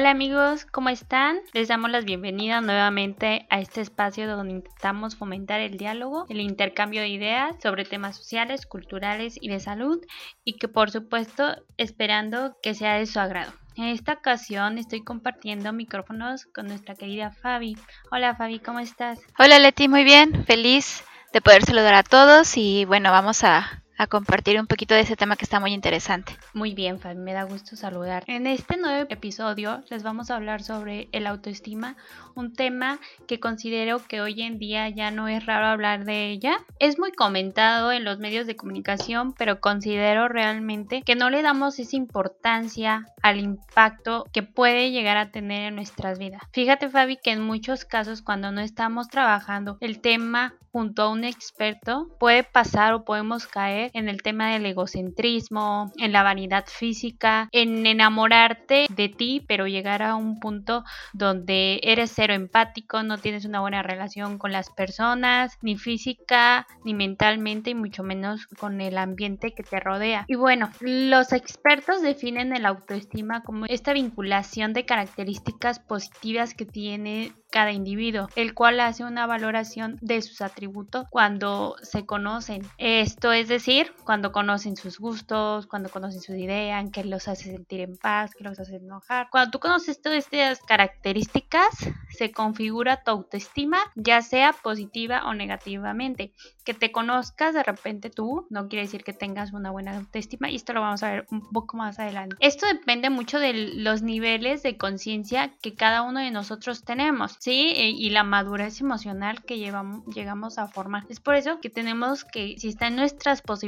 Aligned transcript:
Hola 0.00 0.12
amigos, 0.12 0.64
¿cómo 0.64 0.88
están? 0.88 1.40
Les 1.52 1.68
damos 1.68 1.90
las 1.90 2.06
bienvenidas 2.06 2.62
nuevamente 2.62 3.46
a 3.50 3.60
este 3.60 3.82
espacio 3.82 4.26
donde 4.26 4.54
intentamos 4.54 5.14
fomentar 5.14 5.60
el 5.60 5.76
diálogo, 5.76 6.24
el 6.30 6.40
intercambio 6.40 7.02
de 7.02 7.08
ideas 7.08 7.56
sobre 7.62 7.84
temas 7.84 8.16
sociales, 8.16 8.64
culturales 8.64 9.36
y 9.38 9.50
de 9.50 9.60
salud 9.60 10.00
y 10.42 10.54
que 10.54 10.68
por 10.68 10.90
supuesto 10.90 11.54
esperando 11.76 12.56
que 12.62 12.72
sea 12.72 12.94
de 12.94 13.04
su 13.04 13.20
agrado. 13.20 13.52
En 13.76 13.88
esta 13.88 14.14
ocasión 14.14 14.78
estoy 14.78 15.04
compartiendo 15.04 15.70
micrófonos 15.74 16.46
con 16.46 16.68
nuestra 16.68 16.94
querida 16.94 17.30
Fabi. 17.30 17.76
Hola 18.10 18.34
Fabi, 18.34 18.58
¿cómo 18.58 18.78
estás? 18.78 19.20
Hola 19.38 19.58
Leti, 19.58 19.86
muy 19.86 20.04
bien, 20.04 20.46
feliz 20.46 21.04
de 21.34 21.42
poder 21.42 21.62
saludar 21.66 21.92
a 21.92 22.04
todos 22.04 22.56
y 22.56 22.86
bueno, 22.86 23.10
vamos 23.10 23.44
a 23.44 23.82
a 24.00 24.06
compartir 24.06 24.58
un 24.58 24.66
poquito 24.66 24.94
de 24.94 25.02
ese 25.02 25.14
tema 25.14 25.36
que 25.36 25.44
está 25.44 25.60
muy 25.60 25.74
interesante. 25.74 26.34
Muy 26.54 26.72
bien, 26.72 26.98
Fabi, 26.98 27.18
me 27.18 27.34
da 27.34 27.42
gusto 27.42 27.76
saludar. 27.76 28.24
En 28.28 28.46
este 28.46 28.78
nuevo 28.78 29.06
episodio 29.10 29.84
les 29.90 30.02
vamos 30.02 30.30
a 30.30 30.36
hablar 30.36 30.62
sobre 30.62 31.10
el 31.12 31.26
autoestima, 31.26 31.96
un 32.34 32.54
tema 32.54 32.98
que 33.28 33.40
considero 33.40 33.98
que 34.08 34.22
hoy 34.22 34.40
en 34.40 34.58
día 34.58 34.88
ya 34.88 35.10
no 35.10 35.28
es 35.28 35.44
raro 35.44 35.66
hablar 35.66 36.06
de 36.06 36.30
ella. 36.30 36.56
Es 36.78 36.98
muy 36.98 37.12
comentado 37.12 37.92
en 37.92 38.04
los 38.04 38.18
medios 38.18 38.46
de 38.46 38.56
comunicación, 38.56 39.34
pero 39.34 39.60
considero 39.60 40.28
realmente 40.28 41.02
que 41.02 41.14
no 41.14 41.28
le 41.28 41.42
damos 41.42 41.78
esa 41.78 41.96
importancia 41.96 43.04
al 43.20 43.38
impacto 43.38 44.24
que 44.32 44.42
puede 44.42 44.92
llegar 44.92 45.18
a 45.18 45.30
tener 45.30 45.68
en 45.68 45.74
nuestras 45.74 46.18
vidas. 46.18 46.40
Fíjate, 46.52 46.88
Fabi, 46.88 47.18
que 47.18 47.32
en 47.32 47.42
muchos 47.42 47.84
casos 47.84 48.22
cuando 48.22 48.50
no 48.50 48.62
estamos 48.62 49.08
trabajando 49.08 49.76
el 49.82 50.00
tema 50.00 50.54
junto 50.72 51.02
a 51.02 51.08
un 51.10 51.24
experto 51.24 52.08
puede 52.18 52.44
pasar 52.44 52.94
o 52.94 53.04
podemos 53.04 53.46
caer 53.46 53.89
en 53.94 54.08
el 54.08 54.22
tema 54.22 54.52
del 54.52 54.66
egocentrismo, 54.66 55.92
en 55.98 56.12
la 56.12 56.22
vanidad 56.22 56.64
física, 56.66 57.48
en 57.52 57.86
enamorarte 57.86 58.86
de 58.88 59.08
ti, 59.08 59.44
pero 59.46 59.66
llegar 59.66 60.02
a 60.02 60.14
un 60.14 60.40
punto 60.40 60.84
donde 61.12 61.80
eres 61.82 62.12
cero 62.14 62.34
empático, 62.34 63.02
no 63.02 63.18
tienes 63.18 63.44
una 63.44 63.60
buena 63.60 63.82
relación 63.82 64.38
con 64.38 64.52
las 64.52 64.70
personas, 64.70 65.58
ni 65.62 65.76
física, 65.76 66.66
ni 66.84 66.94
mentalmente, 66.94 67.70
y 67.70 67.74
mucho 67.74 68.02
menos 68.02 68.46
con 68.46 68.80
el 68.80 68.98
ambiente 68.98 69.52
que 69.52 69.62
te 69.62 69.80
rodea. 69.80 70.24
Y 70.28 70.34
bueno, 70.34 70.70
los 70.80 71.32
expertos 71.32 72.02
definen 72.02 72.54
el 72.54 72.66
autoestima 72.66 73.42
como 73.42 73.66
esta 73.66 73.92
vinculación 73.92 74.72
de 74.72 74.84
características 74.84 75.78
positivas 75.80 76.54
que 76.54 76.66
tiene 76.66 77.32
cada 77.50 77.72
individuo, 77.72 78.28
el 78.36 78.54
cual 78.54 78.80
hace 78.80 79.04
una 79.04 79.26
valoración 79.26 79.98
de 80.00 80.22
sus 80.22 80.40
atributos 80.40 81.06
cuando 81.10 81.74
se 81.82 82.06
conocen. 82.06 82.62
Esto 82.78 83.32
es 83.32 83.48
decir, 83.48 83.79
cuando 84.04 84.32
conocen 84.32 84.76
sus 84.76 84.98
gustos, 84.98 85.66
cuando 85.66 85.88
conocen 85.88 86.20
sus 86.20 86.36
ideas, 86.36 86.84
que 86.92 87.04
los 87.04 87.28
hace 87.28 87.50
sentir 87.50 87.80
en 87.80 87.96
paz, 87.96 88.34
que 88.34 88.44
los 88.44 88.58
hace 88.58 88.76
enojar. 88.76 89.28
Cuando 89.30 89.50
tú 89.50 89.60
conoces 89.60 90.00
todas 90.00 90.18
estas 90.18 90.60
características, 90.60 91.68
se 92.10 92.32
configura 92.32 93.02
tu 93.02 93.10
autoestima, 93.10 93.78
ya 93.94 94.22
sea 94.22 94.52
positiva 94.52 95.22
o 95.26 95.34
negativamente. 95.34 96.32
Que 96.64 96.74
te 96.74 96.92
conozcas 96.92 97.54
de 97.54 97.62
repente 97.62 98.10
tú 98.10 98.46
no 98.50 98.68
quiere 98.68 98.84
decir 98.84 99.04
que 99.04 99.12
tengas 99.12 99.52
una 99.52 99.70
buena 99.70 99.96
autoestima 99.96 100.50
y 100.50 100.56
esto 100.56 100.72
lo 100.72 100.80
vamos 100.80 101.02
a 101.02 101.10
ver 101.10 101.26
un 101.30 101.48
poco 101.50 101.76
más 101.76 101.98
adelante. 101.98 102.36
Esto 102.40 102.66
depende 102.66 103.10
mucho 103.10 103.38
de 103.38 103.52
los 103.52 104.02
niveles 104.02 104.62
de 104.62 104.76
conciencia 104.76 105.52
que 105.62 105.74
cada 105.74 106.02
uno 106.02 106.20
de 106.20 106.30
nosotros 106.30 106.84
tenemos, 106.84 107.36
¿sí? 107.38 107.72
E, 107.76 107.90
y 107.90 108.10
la 108.10 108.24
madurez 108.24 108.80
emocional 108.80 109.42
que 109.44 109.58
llevamos, 109.58 110.04
llegamos 110.14 110.58
a 110.58 110.68
formar. 110.68 111.04
Es 111.08 111.20
por 111.20 111.34
eso 111.34 111.60
que 111.60 111.70
tenemos 111.70 112.24
que, 112.24 112.56
si 112.58 112.68
está 112.68 112.88
en 112.88 112.96
nuestras 112.96 113.42
posibilidades, 113.42 113.59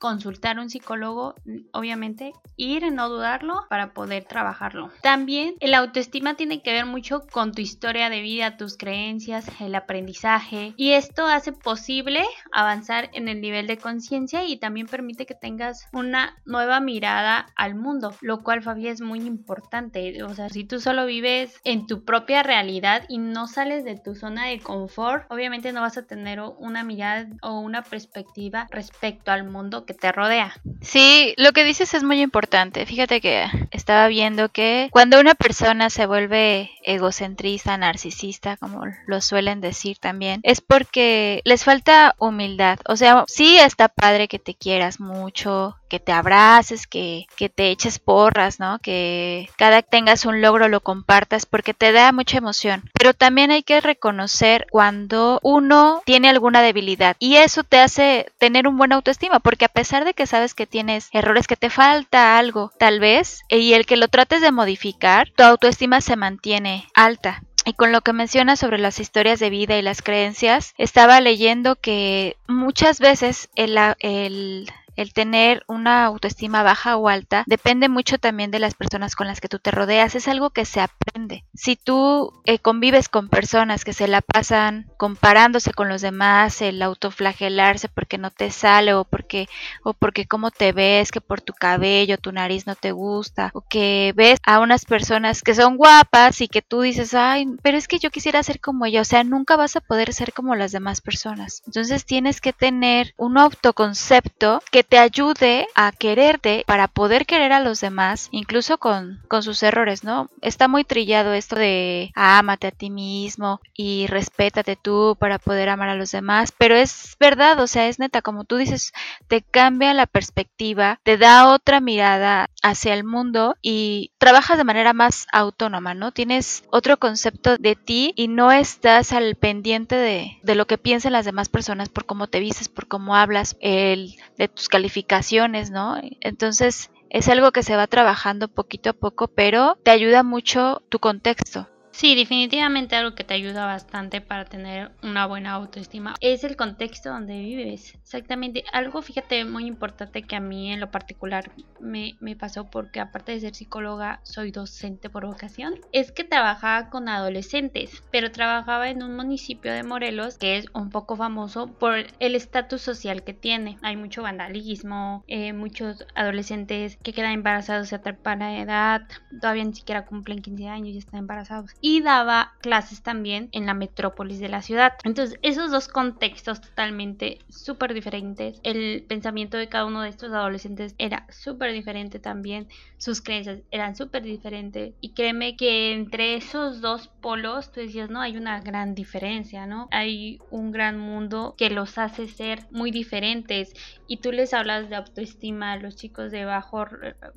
consultar 0.00 0.58
un 0.58 0.70
psicólogo, 0.70 1.34
obviamente, 1.72 2.32
ir 2.56 2.86
no 2.90 3.08
dudarlo 3.08 3.66
para 3.68 3.92
poder 3.92 4.24
trabajarlo. 4.24 4.90
También 5.02 5.54
el 5.60 5.74
autoestima 5.74 6.34
tiene 6.34 6.62
que 6.62 6.72
ver 6.72 6.86
mucho 6.86 7.22
con 7.32 7.52
tu 7.52 7.62
historia 7.62 8.10
de 8.10 8.20
vida, 8.20 8.56
tus 8.56 8.76
creencias, 8.76 9.48
el 9.60 9.74
aprendizaje 9.74 10.74
y 10.76 10.92
esto 10.92 11.26
hace 11.26 11.52
posible 11.52 12.24
avanzar 12.52 13.10
en 13.12 13.28
el 13.28 13.40
nivel 13.40 13.66
de 13.66 13.78
conciencia 13.78 14.44
y 14.44 14.58
también 14.58 14.86
permite 14.86 15.26
que 15.26 15.34
tengas 15.34 15.88
una 15.92 16.36
nueva 16.44 16.80
mirada 16.80 17.46
al 17.56 17.74
mundo, 17.74 18.14
lo 18.20 18.42
cual 18.42 18.62
Fabi 18.62 18.88
es 18.88 19.00
muy 19.00 19.20
importante. 19.20 20.22
O 20.22 20.34
sea, 20.34 20.48
si 20.48 20.64
tú 20.64 20.80
solo 20.80 21.06
vives 21.06 21.60
en 21.64 21.86
tu 21.86 22.04
propia 22.04 22.42
realidad 22.42 23.04
y 23.08 23.18
no 23.18 23.46
sales 23.46 23.84
de 23.84 23.96
tu 23.96 24.14
zona 24.14 24.46
de 24.46 24.60
confort, 24.60 25.30
obviamente 25.30 25.72
no 25.72 25.80
vas 25.80 25.98
a 25.98 26.06
tener 26.06 26.40
una 26.58 26.84
mirada 26.84 27.28
o 27.42 27.60
una 27.60 27.82
perspectiva 27.82 28.66
respecto 28.70 29.25
al 29.30 29.44
mundo 29.44 29.84
que 29.84 29.94
te 29.94 30.12
rodea. 30.12 30.54
Sí, 30.80 31.34
lo 31.36 31.52
que 31.52 31.64
dices 31.64 31.94
es 31.94 32.04
muy 32.04 32.20
importante. 32.20 32.86
Fíjate 32.86 33.20
que 33.20 33.46
estaba 33.70 34.08
viendo 34.08 34.48
que 34.48 34.88
cuando 34.90 35.20
una 35.20 35.34
persona 35.34 35.90
se 35.90 36.06
vuelve 36.06 36.70
egocentrista, 36.84 37.76
narcisista, 37.76 38.56
como 38.56 38.82
lo 39.06 39.20
suelen 39.20 39.60
decir 39.60 39.98
también, 39.98 40.40
es 40.42 40.60
porque 40.60 41.40
les 41.44 41.64
falta 41.64 42.14
humildad. 42.18 42.78
O 42.86 42.96
sea, 42.96 43.24
sí 43.26 43.58
está 43.58 43.88
padre 43.88 44.28
que 44.28 44.38
te 44.38 44.54
quieras 44.54 45.00
mucho, 45.00 45.76
que 45.88 46.00
te 46.00 46.12
abraces, 46.12 46.86
que, 46.86 47.26
que 47.36 47.48
te 47.48 47.70
eches 47.70 47.98
porras, 47.98 48.60
¿no? 48.60 48.78
Que 48.78 49.48
cada 49.56 49.82
que 49.82 49.88
tengas 49.90 50.24
un 50.24 50.40
logro 50.40 50.68
lo 50.68 50.80
compartas 50.80 51.46
porque 51.46 51.74
te 51.74 51.92
da 51.92 52.12
mucha 52.12 52.38
emoción. 52.38 52.90
Pero 52.92 53.14
también 53.14 53.50
hay 53.50 53.62
que 53.62 53.80
reconocer 53.80 54.66
cuando 54.70 55.40
uno 55.42 56.02
tiene 56.04 56.28
alguna 56.28 56.62
debilidad 56.62 57.16
y 57.18 57.36
eso 57.36 57.64
te 57.64 57.78
hace 57.78 58.26
tener 58.38 58.68
un 58.68 58.76
buen 58.76 58.92
autoestima 58.92 59.15
porque 59.42 59.64
a 59.64 59.68
pesar 59.68 60.04
de 60.04 60.14
que 60.14 60.26
sabes 60.26 60.54
que 60.54 60.66
tienes 60.66 61.08
errores, 61.12 61.46
que 61.46 61.56
te 61.56 61.70
falta 61.70 62.38
algo, 62.38 62.72
tal 62.78 63.00
vez, 63.00 63.42
y 63.48 63.72
el 63.72 63.86
que 63.86 63.96
lo 63.96 64.08
trates 64.08 64.40
de 64.40 64.52
modificar, 64.52 65.30
tu 65.36 65.42
autoestima 65.42 66.00
se 66.00 66.16
mantiene 66.16 66.86
alta. 66.94 67.42
Y 67.64 67.72
con 67.72 67.90
lo 67.90 68.00
que 68.00 68.12
mencionas 68.12 68.60
sobre 68.60 68.78
las 68.78 69.00
historias 69.00 69.40
de 69.40 69.50
vida 69.50 69.76
y 69.76 69.82
las 69.82 70.00
creencias, 70.00 70.72
estaba 70.78 71.20
leyendo 71.20 71.74
que 71.74 72.36
muchas 72.46 73.00
veces 73.00 73.48
el, 73.56 73.76
el 73.98 74.70
el 74.96 75.12
tener 75.12 75.64
una 75.68 76.04
autoestima 76.04 76.62
baja 76.62 76.96
o 76.96 77.08
alta 77.08 77.44
depende 77.46 77.88
mucho 77.88 78.18
también 78.18 78.50
de 78.50 78.58
las 78.58 78.74
personas 78.74 79.14
con 79.14 79.26
las 79.26 79.40
que 79.40 79.48
tú 79.48 79.58
te 79.58 79.70
rodeas. 79.70 80.14
Es 80.14 80.28
algo 80.28 80.50
que 80.50 80.64
se 80.64 80.80
aprende. 80.80 81.44
Si 81.54 81.76
tú 81.76 82.32
eh, 82.44 82.58
convives 82.58 83.08
con 83.08 83.28
personas 83.28 83.84
que 83.84 83.92
se 83.92 84.08
la 84.08 84.20
pasan 84.20 84.90
comparándose 84.96 85.72
con 85.72 85.88
los 85.88 86.02
demás, 86.02 86.62
el 86.62 86.82
autoflagelarse 86.82 87.88
porque 87.88 88.18
no 88.18 88.30
te 88.30 88.50
sale 88.50 88.94
o 88.94 89.04
porque 89.04 89.48
o 89.82 89.92
porque 89.92 90.26
cómo 90.26 90.50
te 90.50 90.72
ves, 90.72 91.10
que 91.10 91.20
por 91.20 91.40
tu 91.40 91.52
cabello, 91.52 92.18
tu 92.18 92.32
nariz 92.32 92.66
no 92.66 92.74
te 92.74 92.92
gusta, 92.92 93.50
o 93.54 93.62
que 93.62 94.12
ves 94.16 94.38
a 94.44 94.60
unas 94.60 94.84
personas 94.84 95.42
que 95.42 95.54
son 95.54 95.76
guapas 95.76 96.40
y 96.40 96.48
que 96.48 96.62
tú 96.62 96.80
dices, 96.80 97.14
ay, 97.14 97.46
pero 97.62 97.78
es 97.78 97.88
que 97.88 97.98
yo 97.98 98.10
quisiera 98.10 98.42
ser 98.42 98.60
como 98.60 98.86
ella. 98.86 99.00
O 99.00 99.04
sea, 99.04 99.24
nunca 99.24 99.56
vas 99.56 99.76
a 99.76 99.80
poder 99.80 100.12
ser 100.12 100.32
como 100.32 100.54
las 100.54 100.72
demás 100.72 101.00
personas. 101.00 101.62
Entonces 101.66 102.04
tienes 102.04 102.40
que 102.40 102.52
tener 102.52 103.14
un 103.16 103.38
autoconcepto 103.38 104.62
que 104.70 104.84
te 104.88 104.98
ayude 104.98 105.66
a 105.74 105.92
quererte 105.92 106.64
para 106.66 106.88
poder 106.88 107.26
querer 107.26 107.52
a 107.52 107.60
los 107.60 107.80
demás, 107.80 108.28
incluso 108.30 108.78
con, 108.78 109.20
con 109.28 109.42
sus 109.42 109.62
errores, 109.62 110.04
¿no? 110.04 110.30
Está 110.40 110.68
muy 110.68 110.84
trillado 110.84 111.32
esto 111.32 111.56
de 111.56 112.12
ámate 112.14 112.68
a 112.68 112.70
ti 112.70 112.90
mismo 112.90 113.60
y 113.74 114.06
respétate 114.06 114.76
tú 114.76 115.16
para 115.18 115.38
poder 115.38 115.68
amar 115.68 115.88
a 115.88 115.94
los 115.94 116.10
demás, 116.10 116.52
pero 116.56 116.76
es 116.76 117.16
verdad, 117.18 117.60
o 117.60 117.66
sea, 117.66 117.88
es 117.88 117.98
neta, 117.98 118.22
como 118.22 118.44
tú 118.44 118.56
dices, 118.56 118.92
te 119.28 119.42
cambia 119.42 119.94
la 119.94 120.06
perspectiva, 120.06 121.00
te 121.02 121.18
da 121.18 121.52
otra 121.52 121.80
mirada 121.80 122.48
hacia 122.62 122.94
el 122.94 123.04
mundo 123.04 123.56
y 123.62 124.12
trabajas 124.18 124.58
de 124.58 124.64
manera 124.64 124.92
más 124.92 125.26
autónoma, 125.32 125.94
¿no? 125.94 126.12
Tienes 126.12 126.64
otro 126.70 126.98
concepto 126.98 127.56
de 127.58 127.76
ti 127.76 128.12
y 128.16 128.28
no 128.28 128.52
estás 128.52 129.12
al 129.12 129.36
pendiente 129.36 129.96
de, 129.96 130.38
de 130.42 130.54
lo 130.54 130.66
que 130.66 130.78
piensan 130.78 131.12
las 131.12 131.24
demás 131.24 131.48
personas 131.48 131.88
por 131.88 132.06
cómo 132.06 132.26
te 132.26 132.40
vistes, 132.40 132.68
por 132.68 132.88
cómo 132.88 133.16
hablas, 133.16 133.56
el, 133.60 134.16
de 134.36 134.48
tus 134.48 134.68
calificaciones, 134.76 135.70
¿no? 135.70 135.96
Entonces 136.20 136.90
es 137.08 137.30
algo 137.30 137.50
que 137.50 137.62
se 137.62 137.76
va 137.76 137.86
trabajando 137.86 138.48
poquito 138.48 138.90
a 138.90 138.92
poco, 138.92 139.26
pero 139.26 139.78
te 139.82 139.90
ayuda 139.90 140.22
mucho 140.22 140.82
tu 140.90 140.98
contexto. 140.98 141.66
Sí, 141.96 142.14
definitivamente 142.14 142.94
algo 142.94 143.14
que 143.14 143.24
te 143.24 143.32
ayuda 143.32 143.64
bastante 143.64 144.20
para 144.20 144.44
tener 144.44 144.90
una 145.02 145.24
buena 145.24 145.52
autoestima 145.52 146.14
es 146.20 146.44
el 146.44 146.54
contexto 146.54 147.08
donde 147.08 147.38
vives. 147.38 147.94
Exactamente, 147.94 148.64
algo 148.70 149.00
fíjate 149.00 149.46
muy 149.46 149.64
importante 149.64 150.22
que 150.22 150.36
a 150.36 150.40
mí 150.40 150.70
en 150.70 150.80
lo 150.80 150.90
particular 150.90 151.50
me, 151.80 152.18
me 152.20 152.36
pasó 152.36 152.68
porque 152.68 153.00
aparte 153.00 153.32
de 153.32 153.40
ser 153.40 153.54
psicóloga 153.54 154.20
soy 154.24 154.50
docente 154.50 155.08
por 155.08 155.24
vocación, 155.24 155.76
es 155.90 156.12
que 156.12 156.24
trabajaba 156.24 156.90
con 156.90 157.08
adolescentes, 157.08 158.02
pero 158.12 158.30
trabajaba 158.30 158.90
en 158.90 159.02
un 159.02 159.16
municipio 159.16 159.72
de 159.72 159.82
Morelos 159.82 160.36
que 160.36 160.58
es 160.58 160.66
un 160.74 160.90
poco 160.90 161.16
famoso 161.16 161.68
por 161.78 161.94
el 162.18 162.34
estatus 162.34 162.82
social 162.82 163.24
que 163.24 163.32
tiene. 163.32 163.78
Hay 163.80 163.96
mucho 163.96 164.20
vandalismo, 164.20 165.24
eh, 165.28 165.54
muchos 165.54 166.04
adolescentes 166.14 166.98
que 167.02 167.14
quedan 167.14 167.32
embarazados 167.32 167.94
a 167.94 168.02
temprana 168.02 168.60
edad, 168.60 169.00
todavía 169.40 169.64
ni 169.64 169.74
siquiera 169.74 170.04
cumplen 170.04 170.42
15 170.42 170.68
años 170.68 170.94
y 170.94 170.98
están 170.98 171.20
embarazados 171.20 171.70
y 171.88 172.00
daba 172.00 172.54
clases 172.62 173.04
también 173.04 173.48
en 173.52 173.64
la 173.64 173.72
metrópolis 173.72 174.40
de 174.40 174.48
la 174.48 174.60
ciudad. 174.60 174.94
Entonces, 175.04 175.38
esos 175.42 175.70
dos 175.70 175.86
contextos 175.86 176.60
totalmente 176.60 177.38
súper 177.48 177.94
diferentes. 177.94 178.58
El 178.64 179.04
pensamiento 179.08 179.56
de 179.56 179.68
cada 179.68 179.84
uno 179.84 180.02
de 180.02 180.08
estos 180.08 180.32
adolescentes 180.32 180.96
era 180.98 181.28
súper 181.30 181.72
diferente 181.72 182.18
también. 182.18 182.66
Sus 182.98 183.22
creencias 183.22 183.60
eran 183.70 183.94
súper 183.94 184.24
diferentes. 184.24 184.94
Y 185.00 185.14
créeme 185.14 185.56
que 185.56 185.92
entre 185.92 186.34
esos 186.34 186.80
dos 186.80 187.06
polos, 187.06 187.70
tú 187.70 187.78
decías, 187.78 188.10
no, 188.10 188.20
hay 188.20 188.36
una 188.36 188.60
gran 188.60 188.96
diferencia, 188.96 189.68
¿no? 189.68 189.86
Hay 189.92 190.40
un 190.50 190.72
gran 190.72 190.98
mundo 190.98 191.54
que 191.56 191.70
los 191.70 191.98
hace 191.98 192.26
ser 192.26 192.66
muy 192.72 192.90
diferentes. 192.90 193.72
Y 194.08 194.16
tú 194.16 194.32
les 194.32 194.54
hablas 194.54 194.90
de 194.90 194.96
autoestima 194.96 195.70
a 195.74 195.76
los 195.76 195.94
chicos 195.94 196.32
de 196.32 196.46
bajo, 196.46 196.84